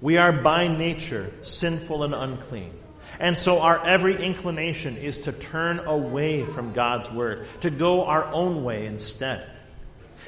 We 0.00 0.18
are 0.18 0.32
by 0.32 0.68
nature 0.68 1.32
sinful 1.42 2.02
and 2.02 2.14
unclean. 2.14 2.72
And 3.18 3.36
so 3.36 3.60
our 3.60 3.86
every 3.86 4.22
inclination 4.22 4.98
is 4.98 5.20
to 5.20 5.32
turn 5.32 5.78
away 5.80 6.44
from 6.44 6.72
God's 6.72 7.10
word, 7.10 7.46
to 7.62 7.70
go 7.70 8.04
our 8.04 8.24
own 8.24 8.62
way 8.62 8.86
instead. 8.86 9.48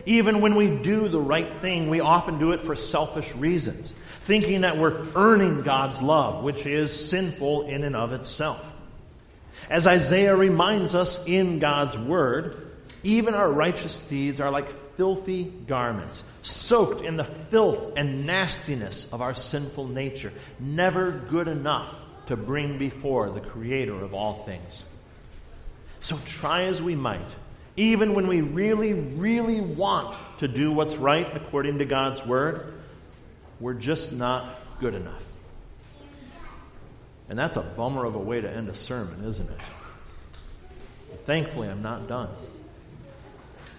Even 0.06 0.40
when 0.40 0.54
we 0.54 0.74
do 0.74 1.08
the 1.08 1.20
right 1.20 1.52
thing, 1.52 1.90
we 1.90 2.00
often 2.00 2.38
do 2.38 2.52
it 2.52 2.62
for 2.62 2.76
selfish 2.76 3.34
reasons, 3.34 3.92
thinking 4.22 4.62
that 4.62 4.78
we're 4.78 5.04
earning 5.14 5.62
God's 5.62 6.00
love, 6.00 6.42
which 6.42 6.64
is 6.64 7.10
sinful 7.10 7.66
in 7.66 7.84
and 7.84 7.96
of 7.96 8.12
itself. 8.12 8.64
As 9.68 9.86
Isaiah 9.86 10.36
reminds 10.36 10.94
us 10.94 11.26
in 11.26 11.58
God's 11.58 11.98
word, 11.98 12.70
even 13.02 13.34
our 13.34 13.50
righteous 13.50 14.08
deeds 14.08 14.40
are 14.40 14.50
like 14.50 14.68
filthy 14.98 15.44
garments, 15.44 16.30
soaked 16.42 17.02
in 17.02 17.16
the 17.16 17.24
filth 17.24 17.92
and 17.96 18.26
nastiness 18.26 19.12
of 19.12 19.22
our 19.22 19.32
sinful 19.32 19.86
nature, 19.86 20.32
never 20.58 21.12
good 21.12 21.46
enough 21.46 21.94
to 22.26 22.36
bring 22.36 22.78
before 22.78 23.30
the 23.30 23.40
Creator 23.40 23.94
of 23.94 24.12
all 24.12 24.34
things. 24.42 24.84
So 26.00 26.18
try 26.26 26.64
as 26.64 26.82
we 26.82 26.96
might, 26.96 27.20
even 27.76 28.12
when 28.12 28.26
we 28.26 28.40
really, 28.40 28.92
really 28.92 29.60
want 29.60 30.18
to 30.40 30.48
do 30.48 30.72
what's 30.72 30.96
right 30.96 31.28
according 31.34 31.78
to 31.78 31.84
God's 31.84 32.26
Word, 32.26 32.74
we're 33.60 33.74
just 33.74 34.18
not 34.18 34.46
good 34.80 34.94
enough. 34.94 35.24
And 37.28 37.38
that's 37.38 37.56
a 37.56 37.62
bummer 37.62 38.04
of 38.04 38.16
a 38.16 38.18
way 38.18 38.40
to 38.40 38.50
end 38.50 38.68
a 38.68 38.74
sermon, 38.74 39.24
isn't 39.24 39.48
it? 39.48 39.60
Thankfully, 41.24 41.68
I'm 41.68 41.82
not 41.82 42.08
done. 42.08 42.30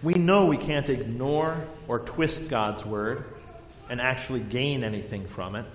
We 0.02 0.14
know 0.14 0.46
we 0.46 0.58
can't 0.58 0.90
ignore 0.90 1.58
or 1.88 2.00
twist 2.00 2.50
God's 2.50 2.86
word 2.86 3.26
and 3.90 4.00
actually 4.00 4.40
gain 4.40 4.84
anything 4.84 5.28
from 5.28 5.56
it. 5.56 5.66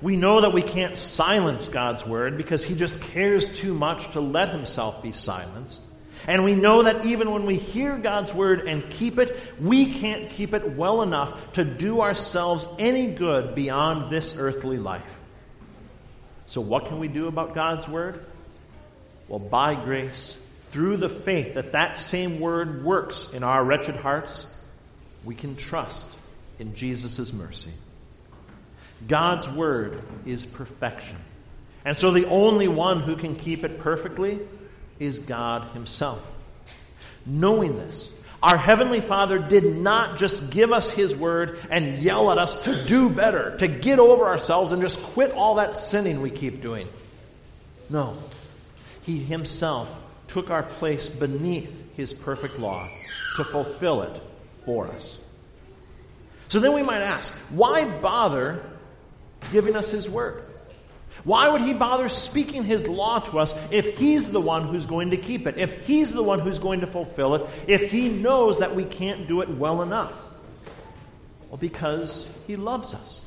We 0.00 0.16
know 0.16 0.40
that 0.40 0.52
we 0.52 0.62
can't 0.62 0.98
silence 0.98 1.68
God's 1.68 2.04
word 2.04 2.36
because 2.36 2.64
he 2.64 2.74
just 2.74 3.00
cares 3.00 3.58
too 3.58 3.74
much 3.74 4.10
to 4.12 4.20
let 4.20 4.48
himself 4.50 5.02
be 5.02 5.12
silenced. 5.12 5.84
And 6.26 6.42
we 6.42 6.54
know 6.54 6.82
that 6.82 7.04
even 7.04 7.30
when 7.30 7.44
we 7.44 7.56
hear 7.56 7.98
God's 7.98 8.32
word 8.32 8.66
and 8.66 8.88
keep 8.88 9.18
it, 9.18 9.36
we 9.60 9.92
can't 9.92 10.30
keep 10.30 10.54
it 10.54 10.72
well 10.72 11.02
enough 11.02 11.52
to 11.52 11.64
do 11.64 12.00
ourselves 12.00 12.66
any 12.78 13.12
good 13.12 13.54
beyond 13.54 14.10
this 14.10 14.38
earthly 14.38 14.78
life. 14.78 15.02
So, 16.46 16.60
what 16.60 16.86
can 16.86 16.98
we 16.98 17.08
do 17.08 17.26
about 17.26 17.54
God's 17.54 17.86
word? 17.86 18.24
Well, 19.28 19.38
by 19.38 19.74
grace, 19.74 20.43
through 20.74 20.96
the 20.96 21.08
faith 21.08 21.54
that 21.54 21.70
that 21.70 21.96
same 21.96 22.40
word 22.40 22.82
works 22.82 23.32
in 23.32 23.44
our 23.44 23.64
wretched 23.64 23.94
hearts, 23.94 24.52
we 25.24 25.36
can 25.36 25.54
trust 25.54 26.12
in 26.58 26.74
Jesus' 26.74 27.32
mercy. 27.32 27.70
God's 29.06 29.48
word 29.48 30.02
is 30.26 30.44
perfection. 30.44 31.14
And 31.84 31.96
so 31.96 32.10
the 32.10 32.26
only 32.26 32.66
one 32.66 32.98
who 32.98 33.14
can 33.14 33.36
keep 33.36 33.62
it 33.62 33.78
perfectly 33.78 34.40
is 34.98 35.20
God 35.20 35.64
himself. 35.74 36.28
Knowing 37.24 37.76
this, 37.76 38.12
our 38.42 38.56
Heavenly 38.58 39.00
Father 39.00 39.38
did 39.38 39.76
not 39.76 40.18
just 40.18 40.50
give 40.50 40.72
us 40.72 40.90
His 40.90 41.16
Word 41.16 41.58
and 41.70 42.00
yell 42.00 42.30
at 42.30 42.36
us 42.36 42.64
to 42.64 42.84
do 42.84 43.08
better, 43.08 43.56
to 43.58 43.68
get 43.68 43.98
over 43.98 44.26
ourselves 44.26 44.72
and 44.72 44.82
just 44.82 45.02
quit 45.02 45.30
all 45.30 45.54
that 45.54 45.76
sinning 45.76 46.20
we 46.20 46.30
keep 46.30 46.60
doing. 46.60 46.86
No. 47.88 48.16
He 49.02 49.18
Himself 49.18 49.88
took 50.28 50.50
our 50.50 50.62
place 50.62 51.08
beneath 51.18 51.94
his 51.96 52.12
perfect 52.12 52.58
law 52.58 52.86
to 53.36 53.44
fulfill 53.44 54.02
it 54.02 54.20
for 54.64 54.88
us. 54.88 55.22
So 56.48 56.60
then 56.60 56.72
we 56.72 56.82
might 56.82 57.00
ask, 57.00 57.48
why 57.48 57.88
bother 58.00 58.62
giving 59.52 59.76
us 59.76 59.90
his 59.90 60.08
word? 60.08 60.44
Why 61.24 61.48
would 61.48 61.62
he 61.62 61.72
bother 61.72 62.08
speaking 62.10 62.64
his 62.64 62.86
law 62.86 63.18
to 63.18 63.38
us 63.38 63.72
if 63.72 63.96
he's 63.96 64.30
the 64.30 64.40
one 64.40 64.68
who's 64.68 64.84
going 64.84 65.10
to 65.10 65.16
keep 65.16 65.46
it, 65.46 65.56
if 65.56 65.86
he's 65.86 66.12
the 66.12 66.22
one 66.22 66.40
who's 66.40 66.58
going 66.58 66.80
to 66.80 66.86
fulfill 66.86 67.34
it, 67.34 67.46
if 67.66 67.90
he 67.90 68.08
knows 68.10 68.58
that 68.58 68.76
we 68.76 68.84
can't 68.84 69.26
do 69.26 69.40
it 69.40 69.48
well 69.48 69.80
enough? 69.80 70.12
Well, 71.48 71.56
because 71.56 72.36
he 72.46 72.56
loves 72.56 72.94
us. 72.94 73.23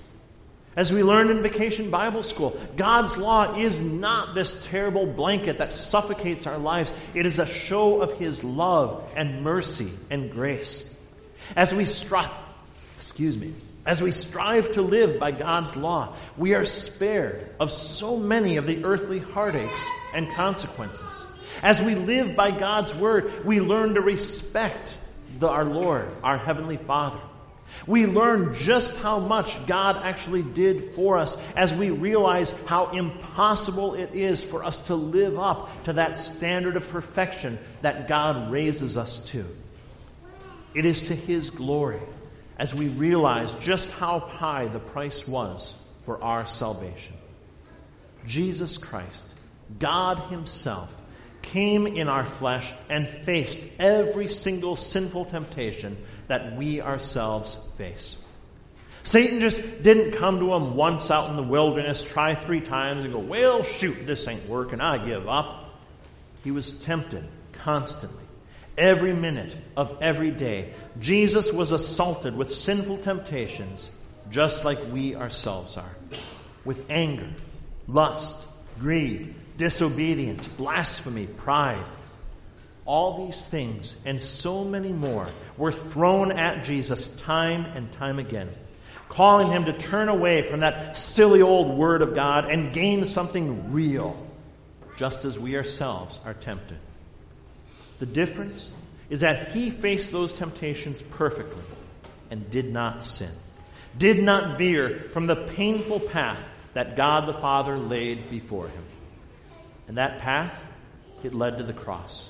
As 0.78 0.92
we 0.92 1.02
learned 1.02 1.32
in 1.32 1.42
Vacation 1.42 1.90
Bible 1.90 2.22
School, 2.22 2.56
God's 2.76 3.18
law 3.18 3.58
is 3.58 3.82
not 3.82 4.36
this 4.36 4.68
terrible 4.68 5.08
blanket 5.08 5.58
that 5.58 5.74
suffocates 5.74 6.46
our 6.46 6.60
lives. 6.60 6.94
It 7.16 7.26
is 7.26 7.40
a 7.40 7.48
show 7.48 8.04
of 8.04 8.14
His 8.14 8.44
love 8.44 9.12
and 9.18 9.44
mercy 9.44 9.90
and 10.12 10.32
grace. 10.32 10.96
As 11.56 11.74
we 11.74 11.84
strive, 11.84 12.30
excuse 12.96 13.36
me, 13.36 13.54
as 13.88 14.04
we 14.04 14.12
strive 14.12 14.74
to 14.74 14.84
live 14.84 15.20
by 15.20 15.32
God's 15.32 15.76
law, 15.76 16.14
we 16.38 16.54
are 16.54 16.66
spared 16.66 17.50
of 17.60 17.72
so 17.72 18.18
many 18.18 18.58
of 18.58 18.68
the 18.68 18.86
earthly 18.86 19.18
heartaches 19.18 19.84
and 20.14 20.32
consequences. 20.36 21.26
As 21.64 21.82
we 21.82 21.96
live 21.96 22.36
by 22.36 22.52
God's 22.52 22.94
word, 22.94 23.44
we 23.44 23.62
learn 23.62 23.96
to 23.96 24.02
respect 24.02 24.96
the, 25.40 25.48
our 25.48 25.66
Lord, 25.66 26.12
our 26.22 26.38
Heavenly 26.38 26.78
Father. 26.78 27.20
We 27.86 28.06
learn 28.06 28.56
just 28.56 29.02
how 29.02 29.20
much 29.20 29.66
God 29.68 29.98
actually 29.98 30.44
did 30.44 30.94
for 30.94 31.18
us 31.18 31.46
as 31.56 31.74
we 31.74 31.90
realize 31.90 32.66
how 32.66 32.92
impossible 32.92 33.94
it 33.94 34.14
is 34.14 34.44
for 34.44 34.64
us 34.64 34.88
to 34.88 34.96
live 34.96 35.38
up 35.38 35.84
to 35.84 35.94
that 35.94 36.18
standard 36.18 36.76
of 36.76 36.90
perfection 36.90 37.60
that 37.82 38.08
God 38.08 38.52
raises 38.52 38.98
us 38.98 39.24
to. 39.26 39.46
It 40.74 40.86
is 40.86 41.08
to 41.10 41.16
His 41.16 41.50
glory 41.50 42.02
as 42.58 42.74
we 42.74 42.88
realize 42.88 43.52
just 43.60 43.98
how 43.98 44.20
high 44.20 44.68
the 44.68 44.80
price 44.80 45.28
was 45.28 45.78
for 46.06 46.24
our 46.24 46.46
salvation. 46.46 47.16
Jesus 48.26 48.78
Christ, 48.78 49.26
God 49.80 50.20
Himself, 50.30 50.94
came 51.42 51.88
in 51.88 52.10
our 52.10 52.26
flesh 52.26 52.72
and 52.90 53.08
faced 53.08 53.80
every 53.80 54.28
single 54.28 54.76
sinful 54.76 55.26
temptation 55.26 55.98
that 56.28 56.56
we 56.56 56.82
ourselves 56.82 57.56
face. 57.78 58.22
Satan 59.04 59.40
just 59.40 59.84
didn't 59.84 60.18
come 60.18 60.40
to 60.40 60.54
him 60.54 60.76
once 60.76 61.10
out 61.10 61.30
in 61.30 61.38
the 61.38 61.44
wilderness, 61.44 62.04
try 62.04 62.36
three 62.36 62.60
times, 62.60 63.06
and 63.06 63.14
go, 63.14 63.20
Well, 63.20 63.64
shoot, 63.64 64.06
this 64.06 64.28
ain't 64.28 64.48
working, 64.50 64.82
I 64.82 65.06
give 65.06 65.28
up. 65.30 65.80
He 66.44 66.52
was 66.52 66.84
tempted 66.84 67.24
constantly, 67.54 68.24
every 68.78 69.14
minute 69.14 69.56
of 69.76 69.98
every 70.02 70.32
day, 70.32 70.74
Jesus 71.00 71.52
was 71.52 71.72
assaulted 71.72 72.36
with 72.36 72.52
sinful 72.54 72.98
temptations 73.00 73.90
just 74.30 74.66
like 74.66 74.80
we 74.92 75.16
ourselves 75.16 75.78
are, 75.78 75.96
with 76.66 76.90
anger, 76.90 77.30
lust, 77.88 78.46
greed, 78.80 79.34
disobedience, 79.58 80.48
blasphemy, 80.48 81.28
pride. 81.28 81.86
All 82.88 83.26
these 83.26 83.46
things 83.46 83.96
and 84.06 84.20
so 84.20 84.64
many 84.64 84.92
more 84.92 85.28
were 85.58 85.72
thrown 85.72 86.32
at 86.32 86.64
Jesus 86.64 87.18
time 87.18 87.66
and 87.66 87.92
time 87.92 88.18
again, 88.18 88.50
calling 89.10 89.52
him 89.52 89.66
to 89.66 89.74
turn 89.74 90.10
away 90.10 90.42
from 90.42 90.62
that 90.62 90.98
silly 90.98 91.42
old 91.42 91.78
word 91.78 92.02
of 92.02 92.16
God 92.16 92.50
and 92.50 92.74
gain 92.74 93.06
something 93.06 93.74
real, 93.74 94.18
just 94.98 95.26
as 95.26 95.38
we 95.38 95.58
ourselves 95.58 96.20
are 96.26 96.34
tempted. 96.34 96.80
The 98.00 98.06
difference 98.06 98.72
is 99.10 99.20
that 99.20 99.50
he 99.50 99.70
faced 99.70 100.12
those 100.12 100.34
temptations 100.34 101.02
perfectly 101.02 101.64
and 102.30 102.50
did 102.50 102.72
not 102.72 103.04
sin, 103.04 103.32
did 103.98 104.24
not 104.24 104.58
veer 104.58 105.02
from 105.12 105.28
the 105.28 105.36
painful 105.36 106.00
path 106.00 106.44
that 106.74 106.96
God 106.96 107.28
the 107.28 107.34
Father 107.34 107.78
laid 107.78 108.30
before 108.30 108.68
him. 108.68 108.84
And 109.88 109.98
that 109.98 110.20
path, 110.20 110.66
it 111.24 111.34
led 111.34 111.58
to 111.58 111.64
the 111.64 111.74
cross, 111.74 112.30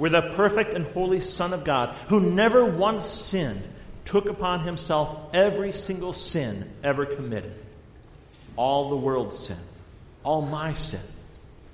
where 0.00 0.08
the 0.08 0.32
perfect 0.34 0.72
and 0.72 0.86
holy 0.86 1.20
Son 1.20 1.52
of 1.52 1.62
God, 1.62 1.94
who 2.08 2.20
never 2.20 2.64
once 2.64 3.06
sinned, 3.06 3.62
took 4.06 4.24
upon 4.24 4.60
himself 4.60 5.34
every 5.34 5.72
single 5.72 6.14
sin 6.14 6.66
ever 6.82 7.04
committed. 7.04 7.52
All 8.56 8.88
the 8.88 8.96
world's 8.96 9.38
sin, 9.38 9.58
all 10.24 10.40
my 10.40 10.72
sin, 10.72 11.02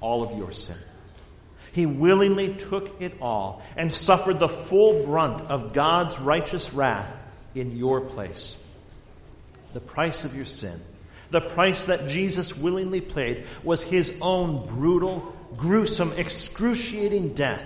all 0.01 0.25
of 0.25 0.37
your 0.37 0.51
sin. 0.51 0.77
He 1.71 1.87
willingly 1.87 2.57
took 2.57 3.01
it 3.01 3.15
all 3.21 3.63
and 3.77 3.95
suffered 3.95 4.41
the 4.41 4.49
full 4.49 5.07
brunt 5.07 5.43
of 5.43 5.73
God's 5.73 6.19
righteous 6.19 6.75
wrath 6.75 7.17
in 7.55 7.77
your 7.77 8.01
place. 8.01 8.61
The 9.73 9.79
price 9.79 10.25
of 10.25 10.35
your 10.35 10.47
sin, 10.47 10.81
the 11.31 11.41
price 11.41 11.85
that 11.85 12.09
Jesus 12.09 12.59
willingly 12.59 13.03
paid, 13.03 13.45
was 13.63 13.85
his 13.85 14.19
own 14.21 14.67
brutal, 14.67 15.33
gruesome, 15.57 16.13
excruciating 16.17 17.35
death 17.35 17.65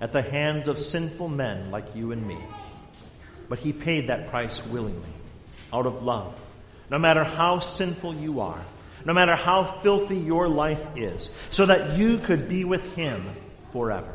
at 0.00 0.12
the 0.12 0.22
hands 0.22 0.68
of 0.68 0.78
sinful 0.78 1.28
men 1.28 1.70
like 1.70 1.94
you 1.94 2.12
and 2.12 2.26
me. 2.26 2.38
But 3.48 3.58
he 3.58 3.72
paid 3.72 4.08
that 4.08 4.28
price 4.28 4.64
willingly, 4.66 5.08
out 5.72 5.86
of 5.86 6.02
love, 6.02 6.38
no 6.90 6.98
matter 6.98 7.24
how 7.24 7.60
sinful 7.60 8.14
you 8.14 8.40
are 8.40 8.64
no 9.06 9.14
matter 9.14 9.36
how 9.36 9.64
filthy 9.64 10.16
your 10.16 10.48
life 10.48 10.84
is, 10.96 11.30
so 11.50 11.64
that 11.66 11.96
you 11.96 12.18
could 12.18 12.48
be 12.48 12.64
with 12.64 12.96
Him 12.96 13.24
forever. 13.72 14.12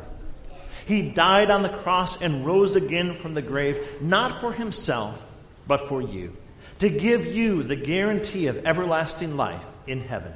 He 0.86 1.10
died 1.10 1.50
on 1.50 1.62
the 1.62 1.70
cross 1.70 2.20
and 2.20 2.44
rose 2.44 2.76
again 2.76 3.14
from 3.14 3.32
the 3.32 3.42
grave, 3.42 4.02
not 4.02 4.40
for 4.42 4.52
Himself, 4.52 5.24
but 5.66 5.88
for 5.88 6.02
you, 6.02 6.36
to 6.80 6.90
give 6.90 7.26
you 7.26 7.62
the 7.62 7.76
guarantee 7.76 8.48
of 8.48 8.66
everlasting 8.66 9.36
life 9.36 9.64
in 9.86 10.02
heaven. 10.02 10.34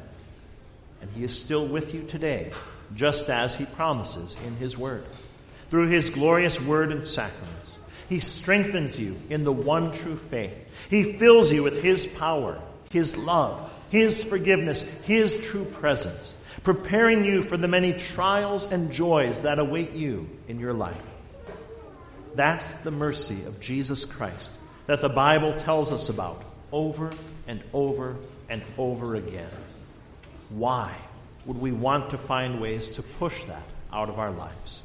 And 1.03 1.11
He 1.11 1.23
is 1.23 1.39
still 1.39 1.67
with 1.67 1.93
you 1.93 2.05
today, 2.05 2.51
just 2.95 3.29
as 3.29 3.57
He 3.57 3.67
promises 3.67 4.39
in 4.47 4.57
His 4.57 4.79
Word. 4.79 5.05
Through 5.71 5.89
His 5.89 6.11
glorious 6.11 6.61
Word 6.61 6.93
and 6.93 7.05
sacraments, 7.05 7.79
He 8.09 8.21
strengthens 8.21 8.99
you 8.99 9.17
in 9.31 9.45
the 9.45 9.53
one 9.53 9.93
true 9.93 10.17
faith. 10.17 10.57
He 10.89 11.15
fills 11.15 11.53
you 11.53 11.63
with 11.63 11.83
His 11.83 12.07
power, 12.07 12.61
His 12.91 13.17
love, 13.17 13.71
his 13.91 14.25
forgiveness, 14.25 15.05
His 15.05 15.47
true 15.47 15.65
presence, 15.65 16.35
preparing 16.63 17.25
you 17.25 17.43
for 17.43 17.57
the 17.57 17.69
many 17.69 17.93
trials 17.93 18.71
and 18.71 18.93
joys 18.93 19.43
that 19.43 19.59
await 19.59 19.93
you 19.93 20.29
in 20.49 20.59
your 20.59 20.73
life. 20.73 21.01
That's 22.35 22.75
the 22.83 22.91
mercy 22.91 23.45
of 23.47 23.61
Jesus 23.61 24.05
Christ 24.05 24.53
that 24.87 25.01
the 25.01 25.09
Bible 25.09 25.55
tells 25.55 25.93
us 25.93 26.09
about 26.09 26.43
over 26.73 27.13
and 27.47 27.63
over 27.73 28.17
and 28.49 28.63
over 28.77 29.15
again. 29.15 29.51
Why 30.51 30.97
would 31.45 31.59
we 31.59 31.73
want 31.73 32.11
to 32.11 32.19
find 32.19 32.61
ways 32.61 32.89
to 32.97 33.03
push 33.03 33.45
that 33.45 33.63
out 33.93 34.09
of 34.09 34.19
our 34.19 34.31
lives? 34.31 34.83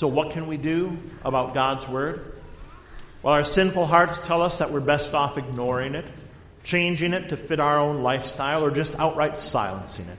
So, 0.00 0.08
what 0.08 0.30
can 0.30 0.46
we 0.46 0.56
do 0.56 0.96
about 1.26 1.52
God's 1.52 1.86
Word? 1.86 2.32
Well, 3.22 3.34
our 3.34 3.44
sinful 3.44 3.84
hearts 3.84 4.26
tell 4.26 4.40
us 4.40 4.60
that 4.60 4.70
we're 4.70 4.80
best 4.80 5.14
off 5.14 5.36
ignoring 5.36 5.94
it 5.94 6.06
changing 6.64 7.12
it 7.12 7.28
to 7.30 7.36
fit 7.36 7.60
our 7.60 7.78
own 7.78 8.02
lifestyle, 8.02 8.64
or 8.64 8.70
just 8.70 8.98
outright 8.98 9.40
silencing 9.40 10.06
it. 10.06 10.18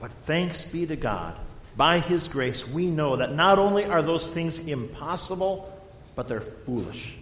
But 0.00 0.12
thanks 0.12 0.64
be 0.64 0.86
to 0.86 0.94
God. 0.94 1.36
By 1.76 1.98
His 1.98 2.28
grace, 2.28 2.68
we 2.68 2.86
know 2.86 3.16
that 3.16 3.34
not 3.34 3.58
only 3.58 3.84
are 3.84 4.00
those 4.00 4.32
things 4.32 4.66
impossible, 4.66 5.72
but 6.14 6.28
they're 6.28 6.40
foolish. 6.40 7.16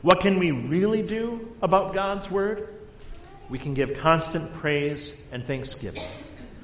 What 0.00 0.20
can 0.20 0.38
we 0.38 0.52
really 0.52 1.02
do 1.02 1.54
about 1.60 1.92
God's 1.92 2.30
Word? 2.30 2.68
We 3.50 3.58
can 3.58 3.74
give 3.74 3.98
constant 3.98 4.54
praise 4.54 5.22
and 5.32 5.44
thanksgiving. 5.44 6.02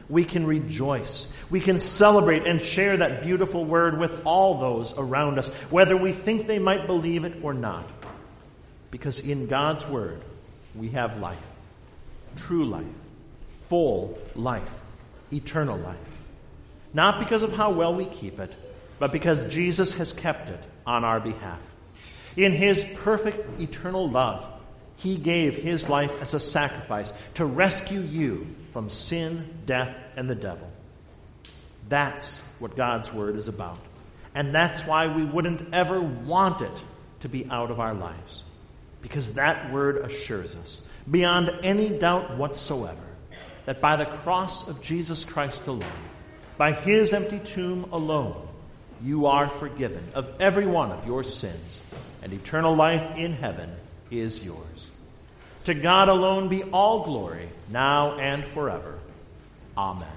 We 0.08 0.24
can 0.24 0.46
rejoice. 0.46 1.30
We 1.50 1.60
can 1.60 1.78
celebrate 1.78 2.46
and 2.46 2.60
share 2.60 2.96
that 2.96 3.22
beautiful 3.22 3.64
Word 3.64 3.98
with 3.98 4.24
all 4.24 4.58
those 4.60 4.96
around 4.96 5.38
us, 5.38 5.52
whether 5.70 5.96
we 5.96 6.12
think 6.12 6.46
they 6.46 6.58
might 6.58 6.86
believe 6.86 7.24
it 7.24 7.42
or 7.42 7.54
not. 7.54 7.88
Because 8.90 9.20
in 9.20 9.46
God's 9.46 9.86
Word, 9.86 10.20
we 10.74 10.90
have 10.90 11.18
life 11.18 11.38
true 12.36 12.64
life, 12.64 12.84
full 13.68 14.18
life, 14.34 14.68
eternal 15.32 15.78
life. 15.78 15.96
Not 16.92 17.18
because 17.18 17.42
of 17.42 17.54
how 17.54 17.70
well 17.72 17.94
we 17.94 18.04
keep 18.06 18.38
it, 18.38 18.52
but 18.98 19.12
because 19.12 19.48
Jesus 19.52 19.98
has 19.98 20.12
kept 20.12 20.50
it 20.50 20.62
on 20.86 21.04
our 21.04 21.20
behalf. 21.20 21.60
In 22.36 22.52
his 22.52 22.84
perfect 22.98 23.60
eternal 23.60 24.08
love, 24.08 24.46
he 24.96 25.16
gave 25.16 25.56
his 25.56 25.88
life 25.88 26.12
as 26.20 26.34
a 26.34 26.40
sacrifice 26.40 27.12
to 27.34 27.44
rescue 27.44 28.00
you 28.00 28.46
from 28.72 28.90
sin, 28.90 29.48
death, 29.66 29.94
and 30.16 30.28
the 30.28 30.34
devil. 30.34 30.70
That's 31.88 32.44
what 32.58 32.76
God's 32.76 33.12
Word 33.12 33.36
is 33.36 33.48
about. 33.48 33.78
And 34.34 34.54
that's 34.54 34.86
why 34.86 35.06
we 35.06 35.24
wouldn't 35.24 35.72
ever 35.72 36.00
want 36.00 36.60
it 36.62 36.82
to 37.20 37.28
be 37.28 37.46
out 37.50 37.70
of 37.70 37.80
our 37.80 37.94
lives 37.94 38.42
because 39.04 39.34
that 39.34 39.70
word 39.70 39.98
assures 39.98 40.56
us, 40.56 40.80
beyond 41.08 41.50
any 41.62 41.90
doubt 41.90 42.38
whatsoever, 42.38 42.96
that 43.66 43.78
by 43.78 43.96
the 43.96 44.06
cross 44.06 44.66
of 44.66 44.82
Jesus 44.82 45.24
Christ 45.24 45.66
alone, 45.66 45.84
by 46.56 46.72
his 46.72 47.12
empty 47.12 47.38
tomb 47.38 47.84
alone, 47.92 48.48
you 49.02 49.26
are 49.26 49.46
forgiven 49.46 50.02
of 50.14 50.32
every 50.40 50.64
one 50.64 50.90
of 50.90 51.06
your 51.06 51.22
sins, 51.22 51.82
and 52.22 52.32
eternal 52.32 52.74
life 52.74 53.18
in 53.18 53.34
heaven 53.34 53.70
is 54.10 54.42
yours. 54.42 54.90
To 55.64 55.74
God 55.74 56.08
alone 56.08 56.48
be 56.48 56.62
all 56.62 57.04
glory, 57.04 57.50
now 57.68 58.16
and 58.16 58.42
forever. 58.42 58.98
Amen. 59.76 60.13